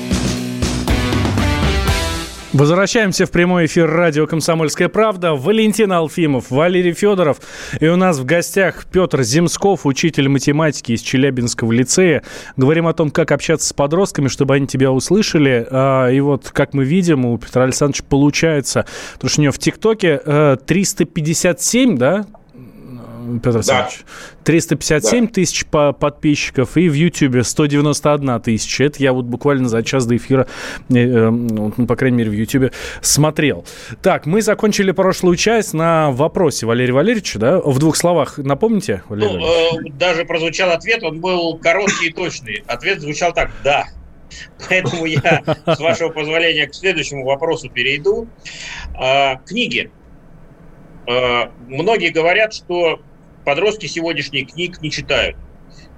Возвращаемся 2.58 3.24
в 3.24 3.30
прямой 3.30 3.66
эфир 3.66 3.88
радио 3.88 4.26
«Комсомольская 4.26 4.88
правда». 4.88 5.34
Валентин 5.34 5.92
Алфимов, 5.92 6.50
Валерий 6.50 6.92
Федоров. 6.92 7.38
И 7.78 7.86
у 7.86 7.94
нас 7.94 8.18
в 8.18 8.24
гостях 8.24 8.84
Петр 8.90 9.22
Земсков, 9.22 9.86
учитель 9.86 10.28
математики 10.28 10.90
из 10.90 11.00
Челябинского 11.00 11.70
лицея. 11.70 12.24
Говорим 12.56 12.88
о 12.88 12.94
том, 12.94 13.12
как 13.12 13.30
общаться 13.30 13.68
с 13.68 13.72
подростками, 13.72 14.26
чтобы 14.26 14.56
они 14.56 14.66
тебя 14.66 14.90
услышали. 14.90 15.68
А, 15.70 16.08
и 16.08 16.18
вот, 16.18 16.50
как 16.52 16.74
мы 16.74 16.84
видим, 16.84 17.26
у 17.26 17.38
Петра 17.38 17.62
Александровича 17.62 18.04
получается, 18.08 18.86
потому 19.12 19.30
что 19.30 19.40
у 19.40 19.42
него 19.44 19.52
в 19.52 19.58
ТикТоке 19.60 20.18
357, 20.66 21.94
э, 21.94 21.96
да, 21.96 22.26
Петр 23.42 23.56
Александрович? 23.56 24.00
Да. 24.00 24.44
357 24.44 25.26
да. 25.26 25.32
тысяч 25.32 25.66
по 25.66 25.92
подписчиков 25.92 26.76
и 26.76 26.88
в 26.88 26.94
Ютьюбе 26.94 27.42
191 27.42 28.40
тысяча. 28.40 28.84
Это 28.84 29.02
я 29.02 29.12
вот 29.12 29.26
буквально 29.26 29.68
за 29.68 29.82
час 29.82 30.06
до 30.06 30.16
эфира, 30.16 30.46
э, 30.90 30.94
э, 30.94 31.30
ну, 31.30 31.70
по 31.70 31.96
крайней 31.96 32.18
мере, 32.18 32.30
в 32.30 32.34
Ютьюбе 32.34 32.72
смотрел. 33.00 33.64
Так, 34.02 34.26
мы 34.26 34.42
закончили 34.42 34.92
прошлую 34.92 35.36
часть 35.36 35.74
на 35.74 36.10
вопросе 36.10 36.66
Валерия 36.66 36.92
Валерьевича, 36.92 37.38
да? 37.38 37.60
В 37.60 37.78
двух 37.78 37.96
словах 37.96 38.38
напомните, 38.38 39.02
Валерий 39.08 39.38
ну, 39.38 39.88
э, 39.88 39.90
даже 39.92 40.24
прозвучал 40.24 40.70
ответ, 40.70 41.02
он 41.02 41.20
был 41.20 41.58
короткий 41.58 42.08
и 42.08 42.12
точный. 42.12 42.62
Ответ 42.66 43.00
звучал 43.00 43.32
так 43.32 43.50
«да». 43.62 43.86
Поэтому 44.68 45.06
я, 45.06 45.42
с 45.66 45.78
вашего 45.78 46.10
позволения, 46.10 46.66
к 46.66 46.74
следующему 46.74 47.24
вопросу 47.24 47.70
перейду. 47.70 48.28
А, 48.94 49.36
книги. 49.36 49.90
А, 51.08 51.50
многие 51.68 52.10
говорят, 52.10 52.52
что 52.52 53.00
подростки 53.48 53.86
сегодняшние 53.86 54.44
книг 54.44 54.82
не 54.82 54.90
читают. 54.90 55.34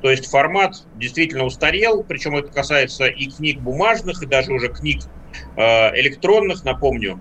То 0.03 0.09
есть 0.09 0.27
формат 0.27 0.85
действительно 0.95 1.43
устарел, 1.43 2.05
причем 2.05 2.37
это 2.37 2.47
касается 2.47 3.07
и 3.07 3.29
книг 3.29 3.59
бумажных, 3.59 4.23
и 4.23 4.27
даже 4.27 4.53
уже 4.53 4.69
книг 4.69 5.03
э, 5.57 5.61
электронных, 6.01 6.63
напомню, 6.63 7.21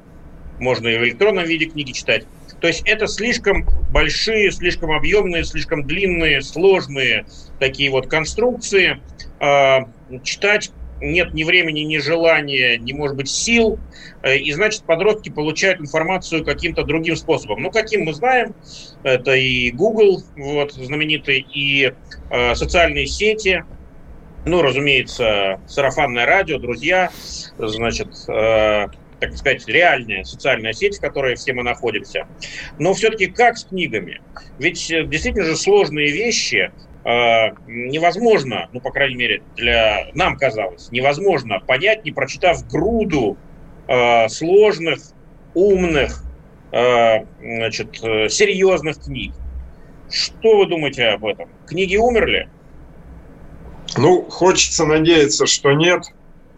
можно 0.59 0.87
и 0.87 0.99
в 0.99 1.03
электронном 1.03 1.45
виде 1.45 1.65
книги 1.65 1.93
читать. 1.93 2.27
То 2.61 2.67
есть 2.67 2.83
это 2.85 3.07
слишком 3.07 3.65
большие, 3.91 4.51
слишком 4.51 4.91
объемные, 4.91 5.43
слишком 5.45 5.87
длинные, 5.87 6.43
сложные 6.43 7.25
такие 7.59 7.89
вот 7.89 8.05
конструкции. 8.05 9.01
Э, 9.39 9.79
читать 10.23 10.69
нет 11.01 11.33
ни 11.33 11.43
времени, 11.43 11.81
ни 11.81 11.97
желания, 11.97 12.77
ни, 12.77 12.93
может 12.93 13.15
быть, 13.15 13.29
сил, 13.29 13.79
э, 14.23 14.37
и, 14.37 14.51
значит, 14.51 14.83
подростки 14.83 15.29
получают 15.29 15.79
информацию 15.79 16.43
каким-то 16.43 16.83
другим 16.83 17.15
способом. 17.15 17.61
Ну, 17.61 17.71
каким 17.71 18.03
мы 18.03 18.13
знаем, 18.13 18.53
это 19.03 19.33
и 19.33 19.71
Google, 19.71 20.23
вот, 20.35 20.73
знаменитый, 20.73 21.45
и 21.53 21.93
э, 22.29 22.55
социальные 22.55 23.07
сети, 23.07 23.63
ну, 24.45 24.61
разумеется, 24.61 25.59
сарафанное 25.67 26.25
радио, 26.25 26.59
друзья, 26.59 27.11
значит, 27.57 28.09
э, 28.27 28.87
так 29.19 29.35
сказать, 29.35 29.67
реальная 29.67 30.23
социальная 30.23 30.73
сеть, 30.73 30.97
в 30.97 31.01
которой 31.01 31.35
все 31.35 31.53
мы 31.53 31.63
находимся. 31.63 32.27
Но 32.77 32.93
все-таки 32.93 33.27
как 33.27 33.57
с 33.57 33.65
книгами? 33.65 34.21
Ведь 34.57 34.89
э, 34.91 35.03
действительно 35.05 35.45
же 35.45 35.55
сложные 35.55 36.11
вещи 36.11 36.71
невозможно, 37.67 38.69
ну, 38.71 38.81
по 38.81 38.91
крайней 38.91 39.15
мере, 39.15 39.43
для 39.55 40.07
нам 40.13 40.37
казалось, 40.37 40.91
невозможно 40.91 41.59
понять, 41.59 42.05
не 42.05 42.11
прочитав 42.11 42.67
груду 42.67 43.37
э, 43.87 44.27
сложных, 44.29 44.99
умных, 45.55 46.23
э, 46.71 47.25
значит, 47.41 47.95
серьезных 47.97 49.03
книг. 49.03 49.33
Что 50.11 50.57
вы 50.57 50.67
думаете 50.67 51.05
об 51.05 51.25
этом? 51.25 51.49
Книги 51.67 51.95
умерли? 51.95 52.49
Ну, 53.97 54.23
хочется 54.29 54.85
надеяться, 54.85 55.45
что 55.45 55.71
нет. 55.73 56.03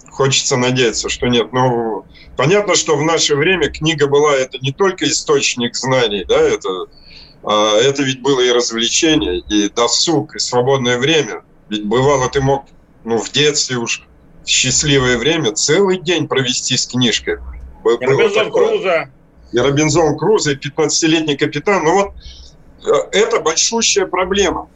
Хочется 0.09 0.57
надеяться, 0.57 1.09
что 1.09 1.27
нет. 1.27 1.53
Но 1.53 2.05
понятно, 2.35 2.75
что 2.75 2.97
в 2.97 3.03
наше 3.03 3.35
время 3.35 3.69
книга 3.69 4.07
была 4.07 4.35
это 4.35 4.57
не 4.59 4.71
только 4.71 5.05
источник 5.05 5.75
знаний, 5.75 6.25
да, 6.27 6.39
это 6.39 6.87
это 7.43 8.03
ведь 8.03 8.21
было 8.21 8.41
и 8.41 8.51
развлечение, 8.51 9.39
и 9.39 9.69
досуг, 9.69 10.35
и 10.35 10.39
свободное 10.39 10.97
время. 10.97 11.43
Ведь 11.69 11.85
бывало, 11.85 12.29
ты 12.29 12.41
мог, 12.41 12.65
ну, 13.03 13.17
в 13.17 13.31
детстве 13.31 13.77
уж 13.77 14.03
в 14.43 14.47
счастливое 14.47 15.17
время 15.17 15.53
целый 15.53 15.99
день 15.99 16.27
провести 16.27 16.77
с 16.77 16.87
книжкой. 16.87 17.37
И 17.83 18.05
Робинзон 18.05 18.51
Крузо. 18.51 19.09
И 19.51 19.57
Робинзон 19.57 20.17
Крузо, 20.17 20.51
и 20.51 20.55
15-летний 20.55 21.35
капитан. 21.35 21.83
Ну 21.83 21.93
вот 21.93 22.13
э, 22.85 23.17
это 23.17 23.39
большущая 23.39 24.05
проблема. 24.05 24.69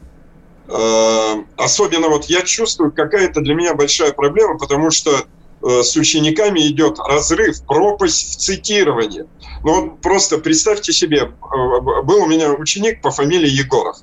Э, 0.68 1.34
особенно 1.56 2.08
вот 2.08 2.26
я 2.26 2.42
чувствую, 2.42 2.92
какая-то 2.92 3.40
для 3.40 3.54
меня 3.54 3.74
большая 3.74 4.12
проблема, 4.12 4.58
потому 4.58 4.90
что 4.90 5.26
с 5.62 5.96
учениками 5.96 6.66
идет 6.68 6.98
разрыв, 6.98 7.62
пропасть 7.64 8.34
в 8.34 8.36
цитировании. 8.36 9.24
Ну 9.64 9.80
вот 9.80 10.00
просто 10.00 10.38
представьте 10.38 10.92
себе, 10.92 11.32
был 12.04 12.22
у 12.22 12.26
меня 12.26 12.52
ученик 12.52 13.00
по 13.02 13.10
фамилии 13.10 13.50
Егоров. 13.50 13.96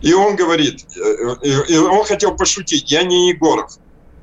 И 0.00 0.12
он 0.12 0.36
говорит, 0.36 0.84
и 1.42 1.76
он 1.76 2.04
хотел 2.04 2.36
пошутить, 2.36 2.90
я 2.90 3.02
не 3.02 3.30
Егоров. 3.30 3.78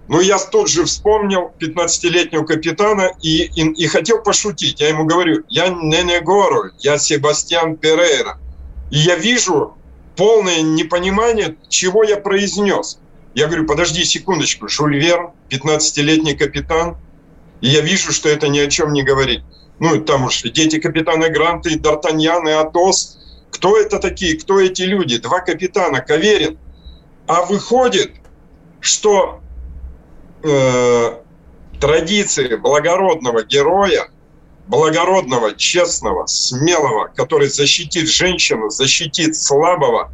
Но 0.08 0.20
я 0.20 0.38
тут 0.40 0.68
же 0.68 0.84
вспомнил 0.84 1.54
15-летнего 1.60 2.44
капитана 2.44 3.12
и, 3.22 3.46
и, 3.46 3.62
и 3.84 3.88
хотел 3.88 4.22
пошутить. 4.22 4.82
Я 4.82 4.90
ему 4.90 5.06
говорю, 5.06 5.44
я 5.48 5.70
не 5.70 6.04
Негору, 6.04 6.72
я 6.80 6.98
Себастьян 6.98 7.78
Перейра. 7.78 8.38
И 8.90 8.98
я 8.98 9.16
вижу 9.16 9.76
полное 10.18 10.62
непонимание, 10.62 11.56
чего 11.70 12.04
я 12.04 12.18
произнес. 12.18 13.00
Я 13.34 13.48
говорю, 13.48 13.66
подожди 13.66 14.04
секундочку, 14.04 14.68
Жюль 14.68 14.98
Верн, 14.98 15.32
15-летний 15.50 16.36
капитан, 16.36 16.98
и 17.62 17.70
я 17.70 17.82
вижу, 17.82 18.12
что 18.12 18.28
это 18.28 18.48
ни 18.50 18.60
о 18.60 18.68
чем 18.68 18.92
не 18.92 19.04
говорит. 19.04 19.44
Ну, 19.80 20.00
там 20.02 20.26
уж 20.26 20.42
дети 20.42 20.80
капитана 20.80 21.30
Гранта 21.30 21.70
и 21.70 21.78
Д'Артаньян 21.78 22.48
и 22.48 22.52
Атос. 22.52 23.18
Кто 23.52 23.78
это 23.78 24.00
такие? 24.00 24.38
Кто 24.38 24.60
эти 24.60 24.84
люди? 24.84 25.18
Два 25.18 25.40
капитана, 25.40 26.02
Каверин. 26.02 26.58
А 27.28 27.46
выходит, 27.46 28.12
что 28.80 29.42
э, 30.44 31.14
традиции 31.80 32.56
благородного 32.56 33.44
героя, 33.44 34.10
благородного, 34.68 35.56
честного, 35.56 36.26
смелого, 36.28 37.12
который 37.16 37.50
защитит 37.50 38.08
женщину, 38.08 38.70
защитит 38.70 39.36
слабого, 39.36 40.12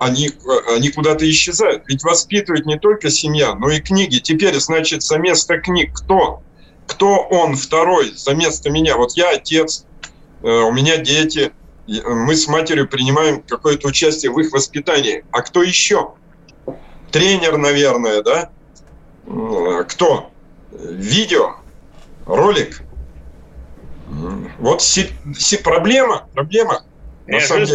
они, 0.00 0.30
они 0.68 0.90
куда-то 0.90 1.28
исчезают. 1.28 1.84
Ведь 1.86 2.02
воспитывает 2.04 2.66
не 2.66 2.78
только 2.78 3.10
семья, 3.10 3.54
но 3.54 3.70
и 3.70 3.80
книги. 3.80 4.18
Теперь, 4.18 4.58
значит, 4.58 5.02
за 5.02 5.18
место 5.18 5.58
книг 5.58 5.92
кто? 5.94 6.42
Кто 6.86 7.16
он 7.18 7.56
второй 7.56 8.12
за 8.14 8.34
место 8.34 8.70
меня? 8.70 8.96
Вот 8.96 9.12
я 9.16 9.30
отец, 9.30 9.86
э, 10.42 10.48
у 10.48 10.72
меня 10.72 10.96
дети, 10.96 11.52
мы 11.86 12.34
с 12.34 12.48
матерью 12.48 12.88
принимаем 12.88 13.42
какое-то 13.42 13.88
участие 13.88 14.32
в 14.32 14.38
их 14.40 14.52
воспитании. 14.52 15.24
А 15.30 15.42
кто 15.42 15.62
еще? 15.62 16.12
Тренер, 17.10 17.58
наверное, 17.58 18.22
да? 18.22 18.50
Э, 19.26 19.84
кто? 19.88 20.30
Видео, 20.70 21.56
ролик. 22.26 22.82
Вот 24.58 24.82
си, 24.82 25.10
си, 25.36 25.56
проблема, 25.56 26.28
проблема. 26.34 26.82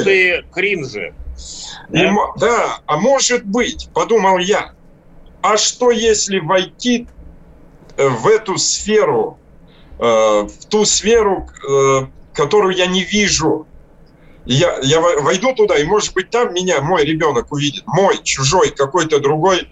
Деле. 0.04 0.46
кринжи. 0.54 1.14
Да? 1.90 2.04
И, 2.04 2.10
да, 2.38 2.80
а 2.86 2.98
может 2.98 3.46
быть, 3.46 3.90
подумал 3.94 4.38
я, 4.38 4.74
а 5.42 5.58
что 5.58 5.92
если 5.92 6.40
войти 6.40 7.08
э, 7.96 8.08
в 8.08 8.28
эту 8.28 8.58
сферу, 8.58 9.38
э, 10.00 10.04
в 10.04 10.66
ту 10.70 10.86
сферу, 10.86 11.50
которую 12.34 12.76
я 12.76 12.86
не 12.88 13.04
вижу, 13.04 13.68
я, 14.46 14.80
я 14.82 15.02
войду 15.02 15.54
туда, 15.54 15.78
и, 15.78 15.84
может 15.84 16.14
быть, 16.14 16.30
там 16.30 16.54
меня 16.54 16.82
мой 16.82 17.04
ребенок 17.04 17.52
увидит, 17.52 17.84
мой, 17.86 18.18
чужой, 18.24 18.70
какой-то 18.72 19.20
другой, 19.20 19.70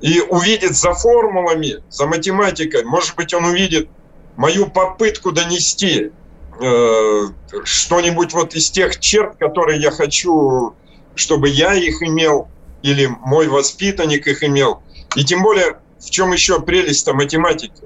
и 0.00 0.20
увидит 0.20 0.74
за 0.74 0.92
формулами, 0.92 1.82
за 1.88 2.06
математикой, 2.06 2.84
может 2.84 3.14
быть, 3.14 3.32
он 3.32 3.44
увидит 3.44 3.88
мою 4.36 4.68
попытку 4.68 5.30
донести 5.32 6.10
э, 6.60 7.22
что-нибудь 7.64 8.32
вот 8.32 8.54
из 8.54 8.70
тех 8.70 8.98
черт, 8.98 9.36
которые 9.36 9.80
я 9.80 9.90
хочу, 9.90 10.74
чтобы 11.16 11.48
я 11.48 11.74
их 11.74 12.02
имел, 12.02 12.48
или 12.82 13.06
мой 13.06 13.48
воспитанник 13.48 14.26
их 14.26 14.44
имел. 14.44 14.82
И 15.16 15.24
тем 15.24 15.42
более, 15.42 15.78
в 15.98 16.10
чем 16.10 16.32
еще 16.32 16.60
прелесть 16.60 17.06
математики? 17.12 17.82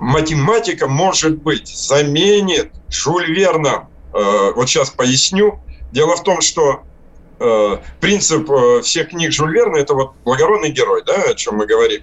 Математика, 0.00 0.88
может 0.88 1.42
быть, 1.42 1.68
заменит 1.68 2.72
Жюль 2.88 3.32
Верна. 3.32 3.88
Э, 4.12 4.52
вот 4.54 4.68
сейчас 4.68 4.90
поясню. 4.90 5.60
Дело 5.92 6.16
в 6.16 6.22
том, 6.22 6.40
что 6.40 6.82
Э, 7.40 7.78
принцип 8.00 8.50
э, 8.50 8.80
всех 8.82 9.10
книг 9.10 9.30
Жюль 9.30 9.54
Верна– 9.54 9.78
это 9.80 9.94
вот 9.94 10.14
благородный 10.24 10.70
герой, 10.70 11.04
да, 11.06 11.14
о 11.30 11.34
чем 11.34 11.56
мы 11.56 11.66
говорим. 11.66 12.02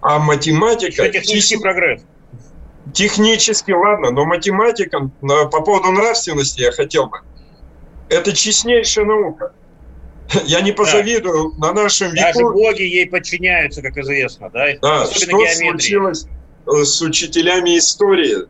А 0.00 0.18
математика… 0.18 1.02
Это 1.02 1.20
технический 1.20 1.56
тех... 1.56 1.62
прогресс. 1.62 2.02
Технически, 2.94 3.72
ладно, 3.72 4.10
но 4.10 4.24
математика, 4.24 5.10
по 5.20 5.60
поводу 5.60 5.92
нравственности 5.92 6.62
я 6.62 6.72
хотел 6.72 7.06
бы, 7.06 7.20
это 8.08 8.32
честнейшая 8.32 9.04
наука. 9.04 9.52
Я 10.44 10.60
не 10.60 10.72
позавидую 10.72 11.52
да. 11.58 11.68
на 11.68 11.82
нашем 11.82 12.12
веку. 12.12 12.26
Даже 12.26 12.44
боги 12.44 12.82
ей 12.82 13.08
подчиняются, 13.08 13.82
как 13.82 13.96
известно, 13.96 14.50
да? 14.50 14.66
Да, 14.82 15.02
Особенно 15.02 15.16
что 15.16 15.26
геометрии. 15.38 15.70
случилось 15.70 16.26
э, 16.66 16.84
с 16.84 17.00
учителями 17.00 17.78
истории? 17.78 18.46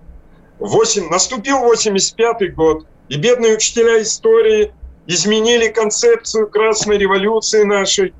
8, 0.58 1.08
наступил 1.08 1.60
85 1.60 2.54
год, 2.54 2.86
и 3.08 3.16
бедные 3.16 3.54
учителя 3.54 4.02
истории 4.02 4.72
изменили 5.06 5.68
концепцию 5.68 6.48
Красной 6.48 6.98
революции 6.98 7.62
нашей. 7.62 8.12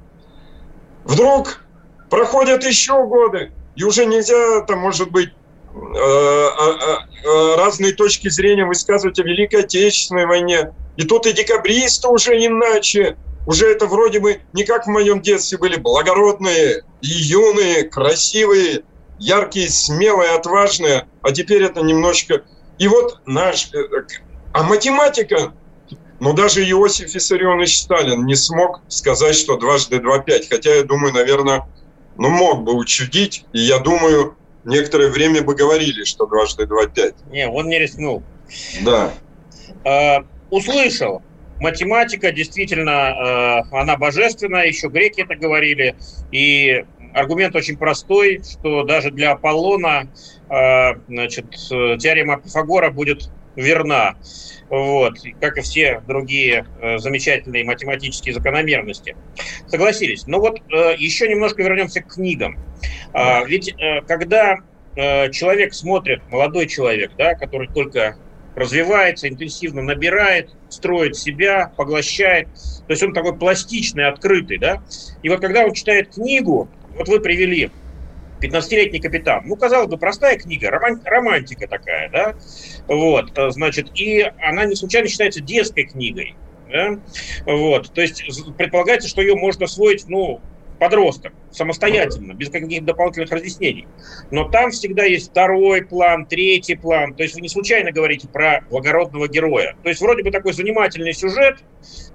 Вдруг 1.04 1.64
проходят 2.10 2.64
еще 2.64 3.04
годы, 3.06 3.52
и 3.76 3.84
уже 3.84 4.06
нельзя, 4.06 4.62
там, 4.62 4.78
может 4.78 5.10
быть, 5.10 5.30
э, 5.74 5.98
э, 5.98 7.56
разные 7.56 7.92
точки 7.92 8.28
зрения 8.28 8.64
высказывать 8.64 9.18
о 9.18 9.22
Великой 9.22 9.62
Отечественной 9.62 10.26
войне. 10.26 10.72
И 10.98 11.04
тут 11.04 11.26
и 11.26 11.32
декабристы 11.32 12.08
уже 12.08 12.44
иначе. 12.44 13.16
Уже 13.46 13.70
это 13.70 13.86
вроде 13.86 14.20
бы 14.20 14.40
не 14.52 14.64
как 14.64 14.86
в 14.86 14.90
моем 14.90 15.22
детстве 15.22 15.56
были 15.56 15.76
благородные, 15.76 16.82
и 17.00 17.06
юные, 17.06 17.84
красивые, 17.84 18.82
яркие, 19.18 19.70
смелые, 19.70 20.32
отважные. 20.32 21.06
А 21.22 21.32
теперь 21.32 21.62
это 21.62 21.80
немножко... 21.80 22.42
И 22.78 22.88
вот 22.88 23.20
наш... 23.24 23.70
А 24.52 24.62
математика 24.64 25.54
но 26.20 26.32
даже 26.32 26.68
Иосиф 26.68 27.14
Виссарионович 27.14 27.78
Сталин 27.78 28.26
не 28.26 28.34
смог 28.34 28.80
сказать, 28.88 29.36
что 29.36 29.56
дважды 29.56 30.00
два 30.00 30.18
пять. 30.18 30.48
Хотя, 30.48 30.74
я 30.74 30.82
думаю, 30.82 31.12
наверное, 31.12 31.68
ну, 32.16 32.28
мог 32.28 32.64
бы 32.64 32.74
учудить. 32.74 33.44
И 33.52 33.60
я 33.60 33.78
думаю, 33.78 34.36
некоторое 34.64 35.10
время 35.10 35.42
бы 35.42 35.54
говорили, 35.54 36.02
что 36.04 36.26
дважды 36.26 36.66
два 36.66 36.86
пять. 36.86 37.14
Не, 37.30 37.48
он 37.48 37.68
не 37.68 37.78
рискнул. 37.78 38.24
Да. 38.82 39.12
Э, 39.84 40.24
услышал. 40.50 41.22
Математика 41.60 42.30
действительно, 42.30 43.64
э, 43.70 43.76
она 43.76 43.96
божественная, 43.96 44.66
еще 44.66 44.88
греки 44.88 45.22
это 45.22 45.34
говорили. 45.34 45.96
И 46.30 46.84
аргумент 47.14 47.56
очень 47.56 47.76
простой, 47.76 48.42
что 48.42 48.84
даже 48.84 49.10
для 49.10 49.32
Аполлона 49.32 50.08
э, 50.48 50.94
значит, 51.08 51.50
теорема 51.50 52.40
Пифагора 52.40 52.90
будет 52.90 53.30
верна 53.56 54.16
вот, 54.68 55.14
как 55.40 55.56
и 55.58 55.60
все 55.62 56.02
другие 56.06 56.66
э, 56.80 56.98
замечательные 56.98 57.64
математические 57.64 58.34
закономерности. 58.34 59.16
Согласились. 59.66 60.26
Но 60.26 60.40
вот 60.40 60.60
э, 60.70 60.94
еще 60.98 61.28
немножко 61.28 61.62
вернемся 61.62 62.02
к 62.02 62.14
книгам. 62.14 62.58
Э, 63.12 63.44
ведь 63.46 63.74
когда 64.06 64.58
человек 65.30 65.74
смотрит, 65.74 66.22
молодой 66.28 66.66
человек, 66.66 67.12
да, 67.16 67.36
который 67.36 67.68
только 67.68 68.16
развивается, 68.58 69.28
интенсивно 69.28 69.82
набирает, 69.82 70.50
строит 70.68 71.16
себя, 71.16 71.72
поглощает, 71.76 72.48
то 72.86 72.92
есть 72.92 73.02
он 73.02 73.12
такой 73.12 73.36
пластичный, 73.36 74.08
открытый, 74.08 74.58
да, 74.58 74.82
и 75.22 75.28
вот 75.28 75.40
когда 75.40 75.64
он 75.64 75.72
читает 75.72 76.14
книгу, 76.14 76.68
вот 76.96 77.08
вы 77.08 77.20
привели 77.20 77.70
15-летний 78.40 79.00
капитан. 79.00 79.42
Ну, 79.46 79.56
казалось 79.56 79.88
бы, 79.88 79.98
простая 79.98 80.38
книга, 80.38 80.70
роман, 80.70 81.00
романтика 81.04 81.66
такая, 81.66 82.08
да? 82.10 82.34
Вот, 82.86 83.36
э, 83.36 83.50
значит, 83.50 83.90
и 83.94 84.30
она 84.40 84.64
не 84.64 84.74
случайно 84.74 85.08
считается 85.08 85.40
детской 85.40 85.84
книгой. 85.84 86.36
Да? 86.70 86.98
Вот, 87.46 87.92
то 87.92 88.00
есть 88.00 88.22
предполагается, 88.56 89.08
что 89.08 89.22
ее 89.22 89.34
можно 89.34 89.64
освоить, 89.64 90.06
ну, 90.08 90.40
подросток, 90.78 91.32
самостоятельно, 91.50 92.32
без 92.32 92.50
каких-то 92.50 92.84
дополнительных 92.84 93.30
разъяснений. 93.30 93.86
Но 94.30 94.48
там 94.48 94.70
всегда 94.70 95.04
есть 95.04 95.30
второй 95.30 95.82
план, 95.82 96.26
третий 96.26 96.76
план. 96.76 97.14
То 97.14 97.22
есть 97.22 97.34
вы 97.34 97.40
не 97.40 97.48
случайно 97.48 97.92
говорите 97.92 98.28
про 98.28 98.64
благородного 98.70 99.28
героя. 99.28 99.76
То 99.82 99.88
есть 99.88 100.00
вроде 100.00 100.22
бы 100.22 100.30
такой 100.30 100.52
занимательный 100.52 101.12
сюжет, 101.12 101.58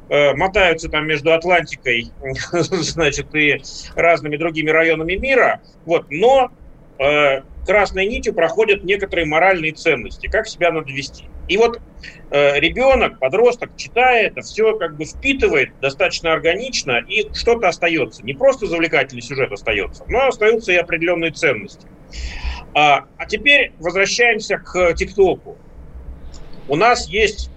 Э, 0.10 0.34
мотаются 0.34 0.90
там 0.90 1.08
между 1.08 1.34
Атлантикой, 1.34 2.12
значит, 2.52 3.34
и 3.34 3.62
разными 3.96 4.36
другими 4.36 4.70
районами 4.70 5.14
мира, 5.14 5.62
вот, 5.86 6.08
но 6.10 6.52
э, 7.00 7.42
красной 7.66 8.08
нитью 8.08 8.34
проходят 8.34 8.84
некоторые 8.84 9.26
моральные 9.26 9.74
ценности, 9.74 10.28
как 10.28 10.48
себя 10.48 10.72
надо 10.72 10.92
вести. 10.92 11.26
И 11.48 11.58
вот 11.58 11.80
э, 12.32 12.60
ребенок, 12.60 13.20
подросток, 13.20 13.72
читая 13.76 14.28
это, 14.28 14.42
все 14.42 14.78
как 14.78 14.96
бы 14.96 15.06
впитывает 15.06 15.70
достаточно 15.82 16.34
органично, 16.34 17.04
и 17.08 17.34
что-то 17.34 17.68
остается. 17.68 18.24
Не 18.24 18.34
просто 18.34 18.68
завлекательный 18.68 19.22
сюжет 19.22 19.52
остается, 19.52 20.04
но 20.08 20.28
остаются 20.28 20.72
и 20.72 20.76
определенные 20.76 21.32
ценности. 21.32 21.88
А, 22.74 23.06
а 23.18 23.26
теперь 23.26 23.74
возвращаемся 23.80 24.58
к 24.58 24.94
ТикТоку. 24.94 25.58
У 26.68 26.76
нас 26.76 27.08
есть, 27.10 27.50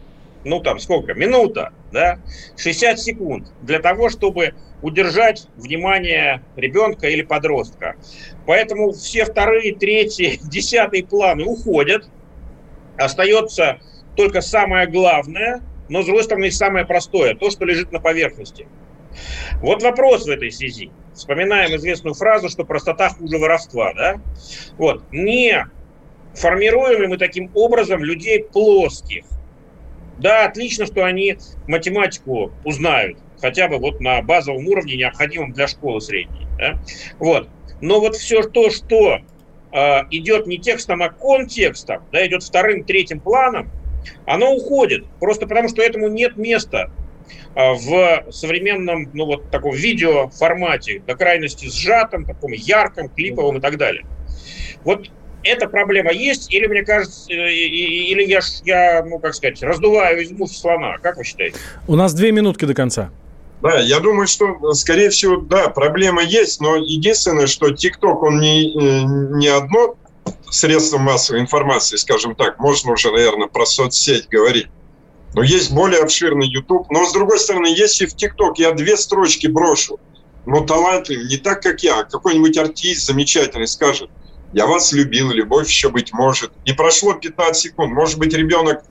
ну 0.44 0.60
там 0.60 0.78
сколько, 0.78 1.14
минута, 1.14 1.72
да, 1.92 2.18
60 2.56 2.98
секунд 2.98 3.52
для 3.62 3.78
того, 3.80 4.08
чтобы 4.08 4.54
удержать 4.82 5.48
внимание 5.56 6.42
ребенка 6.56 7.08
или 7.08 7.22
подростка. 7.22 7.96
Поэтому 8.46 8.92
все 8.92 9.24
вторые, 9.24 9.74
третьи, 9.74 10.38
десятые 10.50 11.04
планы 11.04 11.44
уходят. 11.44 12.08
Остается 12.96 13.78
только 14.16 14.40
самое 14.40 14.86
главное, 14.86 15.62
но, 15.88 16.02
с 16.02 16.06
другой 16.06 16.24
стороны, 16.24 16.50
самое 16.50 16.84
простое, 16.86 17.34
то, 17.34 17.50
что 17.50 17.64
лежит 17.64 17.92
на 17.92 18.00
поверхности. 18.00 18.66
Вот 19.60 19.82
вопрос 19.82 20.26
в 20.26 20.30
этой 20.30 20.50
связи. 20.50 20.90
Вспоминаем 21.14 21.74
известную 21.76 22.14
фразу, 22.14 22.48
что 22.48 22.64
простота 22.64 23.08
хуже 23.10 23.38
воровства. 23.38 23.92
Да? 23.94 24.20
Вот. 24.76 25.02
Не 25.12 25.66
формируем 26.34 27.02
ли 27.02 27.06
мы 27.06 27.16
таким 27.16 27.50
образом 27.54 28.04
людей 28.04 28.44
плоских? 28.44 29.24
Да, 30.18 30.46
отлично, 30.46 30.86
что 30.86 31.04
они 31.04 31.36
математику 31.66 32.52
узнают, 32.64 33.18
хотя 33.40 33.68
бы 33.68 33.78
вот 33.78 34.00
на 34.00 34.22
базовом 34.22 34.66
уровне, 34.66 34.96
необходимом 34.96 35.52
для 35.52 35.68
школы 35.68 36.00
средней. 36.00 36.46
Да? 36.58 36.80
Вот. 37.18 37.48
Но 37.80 38.00
вот 38.00 38.16
все 38.16 38.42
то, 38.42 38.70
что 38.70 39.18
э, 39.72 39.78
идет 40.10 40.46
не 40.46 40.58
текстом, 40.58 41.02
а 41.02 41.10
контекстом, 41.10 42.04
да, 42.12 42.26
идет 42.26 42.42
вторым, 42.42 42.84
третьим 42.84 43.20
планом, 43.20 43.70
оно 44.24 44.54
уходит. 44.54 45.06
Просто 45.20 45.46
потому, 45.46 45.68
что 45.68 45.82
этому 45.82 46.08
нет 46.08 46.36
места 46.36 46.90
э, 47.54 47.72
в 47.72 48.30
современном, 48.30 49.10
ну 49.12 49.26
вот 49.26 49.50
таком 49.50 49.74
видео 49.74 50.28
формате, 50.30 51.02
до 51.06 51.14
крайности 51.14 51.66
сжатом, 51.66 52.24
таком 52.24 52.52
ярком, 52.52 53.10
клиповом 53.10 53.58
и 53.58 53.60
так 53.60 53.76
далее. 53.76 54.06
Вот 54.84 55.10
эта 55.46 55.68
проблема 55.68 56.12
есть, 56.12 56.52
или 56.52 56.66
мне 56.66 56.84
кажется, 56.84 57.30
э, 57.30 57.52
или 57.52 58.22
я, 58.24 58.40
я 58.64 59.04
ну 59.04 59.18
как 59.18 59.34
сказать, 59.34 59.62
раздуваю 59.62 60.22
из 60.22 60.30
мух 60.30 60.50
слона. 60.50 60.98
Как 60.98 61.16
вы 61.16 61.24
считаете? 61.24 61.56
У 61.86 61.96
нас 61.96 62.14
две 62.14 62.32
минутки 62.32 62.64
до 62.64 62.74
конца. 62.74 63.10
Да, 63.62 63.78
я 63.78 64.00
думаю, 64.00 64.26
что, 64.26 64.74
скорее 64.74 65.10
всего, 65.10 65.36
да, 65.36 65.68
проблема 65.68 66.22
есть, 66.22 66.60
но 66.60 66.76
единственное, 66.76 67.46
что 67.46 67.70
ТикТок, 67.70 68.22
он 68.22 68.38
не, 68.38 68.70
э, 68.70 69.02
не 69.38 69.48
одно 69.48 69.96
средство 70.50 70.98
массовой 70.98 71.40
информации, 71.40 71.96
скажем 71.96 72.34
так, 72.34 72.58
можно 72.58 72.92
уже, 72.92 73.10
наверное, 73.10 73.48
про 73.48 73.64
соцсеть 73.64 74.28
говорить. 74.28 74.68
Но 75.34 75.42
есть 75.42 75.72
более 75.72 76.00
обширный 76.00 76.46
YouTube. 76.46 76.90
Но, 76.90 77.04
с 77.04 77.12
другой 77.12 77.38
стороны, 77.38 77.66
если 77.66 78.06
в 78.06 78.14
ТикТок 78.14 78.58
я 78.58 78.72
две 78.72 78.96
строчки 78.96 79.46
брошу, 79.46 80.00
но 80.46 80.60
талантливый, 80.60 81.26
не 81.26 81.36
так, 81.36 81.62
как 81.62 81.82
я, 81.82 82.00
а 82.00 82.04
какой-нибудь 82.04 82.56
артист 82.56 83.06
замечательный 83.06 83.66
скажет, 83.66 84.10
я 84.52 84.66
вас 84.66 84.92
любил, 84.92 85.30
любовь 85.30 85.68
еще 85.68 85.90
быть 85.90 86.12
может. 86.12 86.52
И 86.64 86.72
прошло 86.72 87.14
15 87.14 87.62
секунд. 87.62 87.92
Может 87.92 88.18
быть, 88.18 88.32
ребенок 88.34 88.84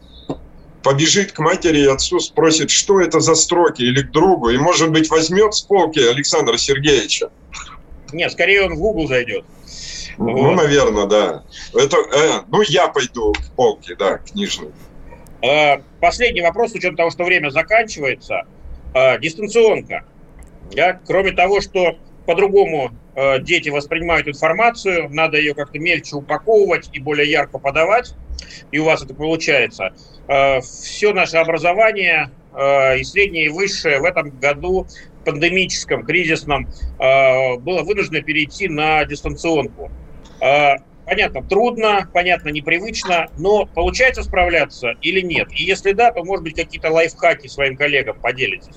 побежит 0.84 1.32
к 1.32 1.40
матери 1.40 1.80
и 1.80 1.88
отцу, 1.88 2.20
спросит, 2.20 2.70
что 2.70 3.02
это 3.02 3.20
за 3.20 3.34
строки, 3.34 3.82
или 3.82 4.04
к 4.04 4.12
другу, 4.12 4.50
и, 4.50 4.58
может 4.58 4.92
быть, 4.92 5.10
возьмет 5.10 5.56
с 5.56 5.62
полки 5.62 6.00
Александра 6.00 6.58
Сергеевича. 6.58 7.32
Нет, 8.14 8.32
скорее 8.32 8.66
он 8.66 8.76
в 8.76 8.78
Google 8.78 9.08
зайдет. 9.08 9.46
Ну, 10.18 10.32
вот. 10.32 10.56
наверное, 10.56 11.08
да. 11.08 11.44
Это, 11.74 11.98
э, 11.98 12.42
ну, 12.50 12.62
я 12.62 12.88
пойду 12.88 13.34
к 13.34 13.56
полке, 13.56 13.96
да, 13.96 14.20
книжной. 14.20 14.70
Э, 15.42 15.82
последний 16.00 16.42
вопрос, 16.42 16.72
с 16.72 16.76
учетом 16.76 16.96
того, 16.96 17.10
что 17.10 17.24
время 17.24 17.50
заканчивается. 17.50 18.44
Э, 18.94 19.20
дистанционка. 19.20 20.06
Да? 20.74 21.00
Кроме 21.06 21.32
того, 21.32 21.62
что 21.62 21.98
по-другому 22.26 22.92
э, 23.16 23.40
дети 23.40 23.70
воспринимают 23.70 24.28
информацию, 24.28 25.10
надо 25.10 25.38
ее 25.38 25.54
как-то 25.54 25.80
мельче 25.80 26.16
упаковывать 26.16 26.90
и 26.94 27.00
более 27.00 27.30
ярко 27.30 27.60
подавать, 27.60 28.16
и 28.72 28.80
у 28.80 28.86
вас 28.86 29.04
это 29.04 29.14
получается. 29.14 29.94
Э, 30.28 30.60
все 30.62 31.14
наше 31.14 31.38
образование, 31.38 32.32
э, 32.54 33.00
и 33.00 33.04
среднее, 33.04 33.46
и 33.46 33.50
высшее, 33.50 34.00
в 34.00 34.06
этом 34.06 34.32
году 34.40 34.88
пандемическом, 35.24 36.06
кризисном, 36.06 36.68
э, 37.00 37.58
было 37.58 37.84
вынуждено 37.84 38.22
перейти 38.22 38.68
на 38.70 39.04
дистанционку. 39.06 39.92
Э, 40.42 40.76
понятно, 41.06 41.44
трудно, 41.44 42.10
понятно, 42.14 42.50
непривычно, 42.50 43.28
но 43.38 43.66
получается 43.66 44.24
справляться 44.24 44.94
или 45.02 45.22
нет? 45.22 45.48
И 45.52 45.64
если 45.64 45.92
да, 45.92 46.12
то, 46.12 46.24
может 46.24 46.44
быть, 46.44 46.56
какие-то 46.56 46.92
лайфхаки 46.92 47.48
своим 47.48 47.76
коллегам 47.78 48.20
поделитесь. 48.20 48.76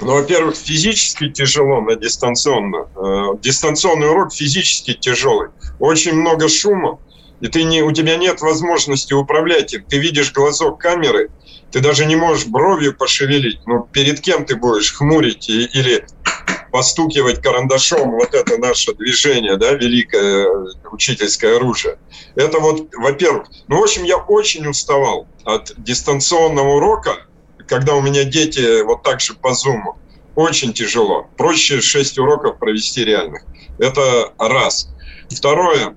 Ну, 0.00 0.14
во-первых, 0.14 0.56
физически 0.56 1.30
тяжело 1.30 1.80
на 1.80 1.94
дистанционно. 1.94 2.88
Э, 2.96 3.38
дистанционный 3.40 4.08
урок 4.08 4.32
физически 4.32 4.94
тяжелый. 4.94 5.50
Очень 5.78 6.14
много 6.14 6.48
шума, 6.48 6.98
и 7.40 7.48
ты 7.48 7.64
не, 7.64 7.82
у 7.82 7.92
тебя 7.92 8.16
нет 8.16 8.40
возможности 8.40 9.12
управлять 9.12 9.74
им. 9.74 9.84
Ты 9.84 9.98
видишь 9.98 10.32
глазок 10.32 10.80
камеры, 10.80 11.30
ты 11.70 11.80
даже 11.80 12.06
не 12.06 12.16
можешь 12.16 12.46
бровью 12.46 12.96
пошевелить. 12.96 13.60
Ну, 13.66 13.86
перед 13.92 14.20
кем 14.20 14.44
ты 14.44 14.56
будешь 14.56 14.92
хмурить 14.94 15.48
или 15.48 16.06
постукивать 16.72 17.42
карандашом 17.42 18.10
вот 18.12 18.34
это 18.34 18.58
наше 18.58 18.94
движение, 18.94 19.56
да, 19.56 19.72
великое 19.72 20.48
учительское 20.90 21.56
оружие. 21.56 21.98
Это 22.34 22.58
вот, 22.58 22.88
во-первых, 22.94 23.48
ну, 23.68 23.80
в 23.80 23.82
общем, 23.82 24.04
я 24.04 24.16
очень 24.16 24.66
уставал 24.66 25.26
от 25.44 25.72
дистанционного 25.78 26.76
урока, 26.76 27.26
когда 27.70 27.94
у 27.94 28.02
меня 28.02 28.24
дети 28.24 28.82
вот 28.82 29.04
так 29.04 29.20
же 29.20 29.34
по 29.34 29.54
зуму, 29.54 29.96
очень 30.34 30.72
тяжело. 30.72 31.28
Проще 31.36 31.80
6 31.80 32.18
уроков 32.18 32.58
провести 32.58 33.04
реальных. 33.04 33.44
Это 33.78 34.32
раз. 34.38 34.88
Второе, 35.30 35.96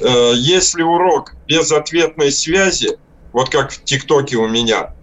э, 0.00 0.32
если 0.36 0.82
урок 0.82 1.34
без 1.48 1.72
ответной 1.72 2.30
связи, 2.30 2.96
вот 3.32 3.50
как 3.50 3.72
в 3.72 3.82
ТикТоке 3.82 4.36
у 4.36 4.46
меня, 4.46 4.94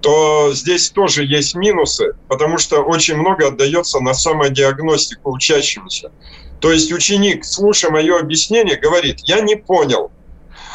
то 0.00 0.54
здесь 0.54 0.88
тоже 0.88 1.24
есть 1.24 1.54
минусы, 1.54 2.14
потому 2.28 2.56
что 2.56 2.80
очень 2.80 3.16
много 3.16 3.48
отдается 3.48 4.00
на 4.00 4.14
самодиагностику 4.14 5.32
учащимся. 5.32 6.10
То 6.60 6.72
есть 6.72 6.90
ученик, 6.90 7.44
слушая 7.44 7.90
мое 7.90 8.18
объяснение, 8.18 8.76
говорит, 8.76 9.20
я 9.24 9.40
не 9.40 9.56
понял, 9.56 10.10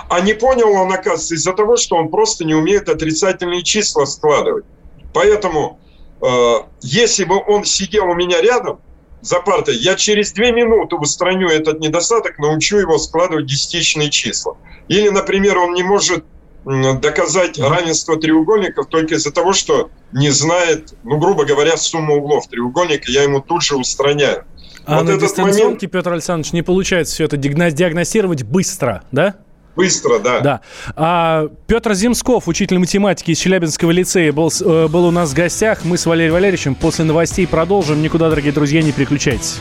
а 0.10 0.22
не 0.22 0.34
понял 0.34 0.72
он, 0.72 0.92
оказывается, 0.92 1.36
из-за 1.36 1.54
того, 1.54 1.78
что 1.78 1.96
он 1.96 2.10
просто 2.10 2.46
не 2.46 2.56
умеет 2.56 2.90
отрицательные 2.90 3.64
числа 3.64 4.06
складывать. 4.06 4.66
Поэтому, 5.14 5.80
э, 6.22 6.54
если 6.82 7.24
бы 7.24 7.42
он 7.48 7.66
сидел 7.66 8.06
у 8.06 8.14
меня 8.14 8.42
рядом 8.42 8.80
за 9.22 9.40
партой, 9.40 9.76
я 9.76 9.96
через 9.96 10.32
две 10.32 10.52
минуты 10.52 10.96
устраню 10.96 11.50
этот 11.50 11.80
недостаток, 11.80 12.40
научу 12.40 12.78
его 12.78 12.98
складывать 12.98 13.46
десятичные 13.46 14.10
числа. 14.10 14.56
Или, 14.88 15.10
например, 15.10 15.58
он 15.58 15.74
не 15.74 15.84
может 15.84 16.24
доказать 16.66 17.58
равенство 17.58 18.18
треугольников 18.18 18.88
только 18.88 19.16
из-за 19.16 19.32
того, 19.32 19.54
что 19.54 19.90
не 20.12 20.32
знает, 20.32 20.94
ну, 21.04 21.18
грубо 21.18 21.46
говоря, 21.46 21.78
сумму 21.78 22.18
углов 22.18 22.48
треугольника, 22.48 23.10
я 23.10 23.24
ему 23.24 23.40
тут 23.40 23.64
же 23.64 23.78
устраняю. 23.78 24.44
А 24.86 24.98
вот 24.98 25.06
на 25.06 25.18
дистанционке, 25.18 25.64
момент... 25.64 25.92
Петр 25.92 26.14
Александрович, 26.14 26.54
не 26.54 26.62
получается 26.62 27.14
все 27.14 27.26
это 27.26 27.38
диагностировать 27.38 28.44
быстро, 28.44 29.04
да? 29.12 29.36
Быстро, 29.78 30.18
да. 30.18 30.40
Да. 30.40 30.62
А, 30.96 31.50
Петр 31.68 31.94
Земсков, 31.94 32.48
учитель 32.48 32.80
математики 32.80 33.30
из 33.30 33.38
Челябинского 33.38 33.92
лицея, 33.92 34.34
был, 34.34 34.52
э, 34.60 34.88
был 34.88 35.06
у 35.06 35.12
нас 35.12 35.30
в 35.30 35.34
гостях. 35.36 35.86
Мы 35.86 36.00
с 36.00 36.08
Валерием 36.08 36.34
Валерьевичем 36.34 36.74
после 36.74 37.06
новостей 37.06 37.46
продолжим. 37.46 38.02
Никуда, 38.02 38.32
дорогие 38.32 38.52
друзья, 38.52 38.82
не 38.82 38.92
переключайтесь. 38.92 39.58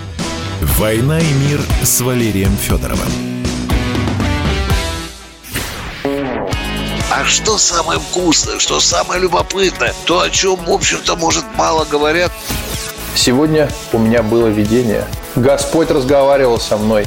«Война 0.79 1.19
и 1.19 1.33
мир» 1.47 1.61
с 1.83 2.01
Валерием 2.01 2.57
Федоровым. 2.57 3.11
А 7.11 7.25
что 7.27 7.59
самое 7.59 8.01
вкусное, 8.01 8.59
что 8.59 8.81
самое 8.81 9.21
любопытное, 9.21 9.93
то, 10.07 10.21
о 10.21 10.31
чем, 10.31 10.57
в 10.57 10.71
общем-то, 10.71 11.17
может, 11.17 11.45
мало 11.59 11.85
говорят? 11.85 12.33
Сегодня 13.15 13.69
у 13.93 13.99
меня 13.99 14.23
было 14.23 14.47
видение. 14.47 15.05
Господь 15.35 15.91
разговаривал 15.91 16.59
со 16.59 16.79
мной. 16.79 17.07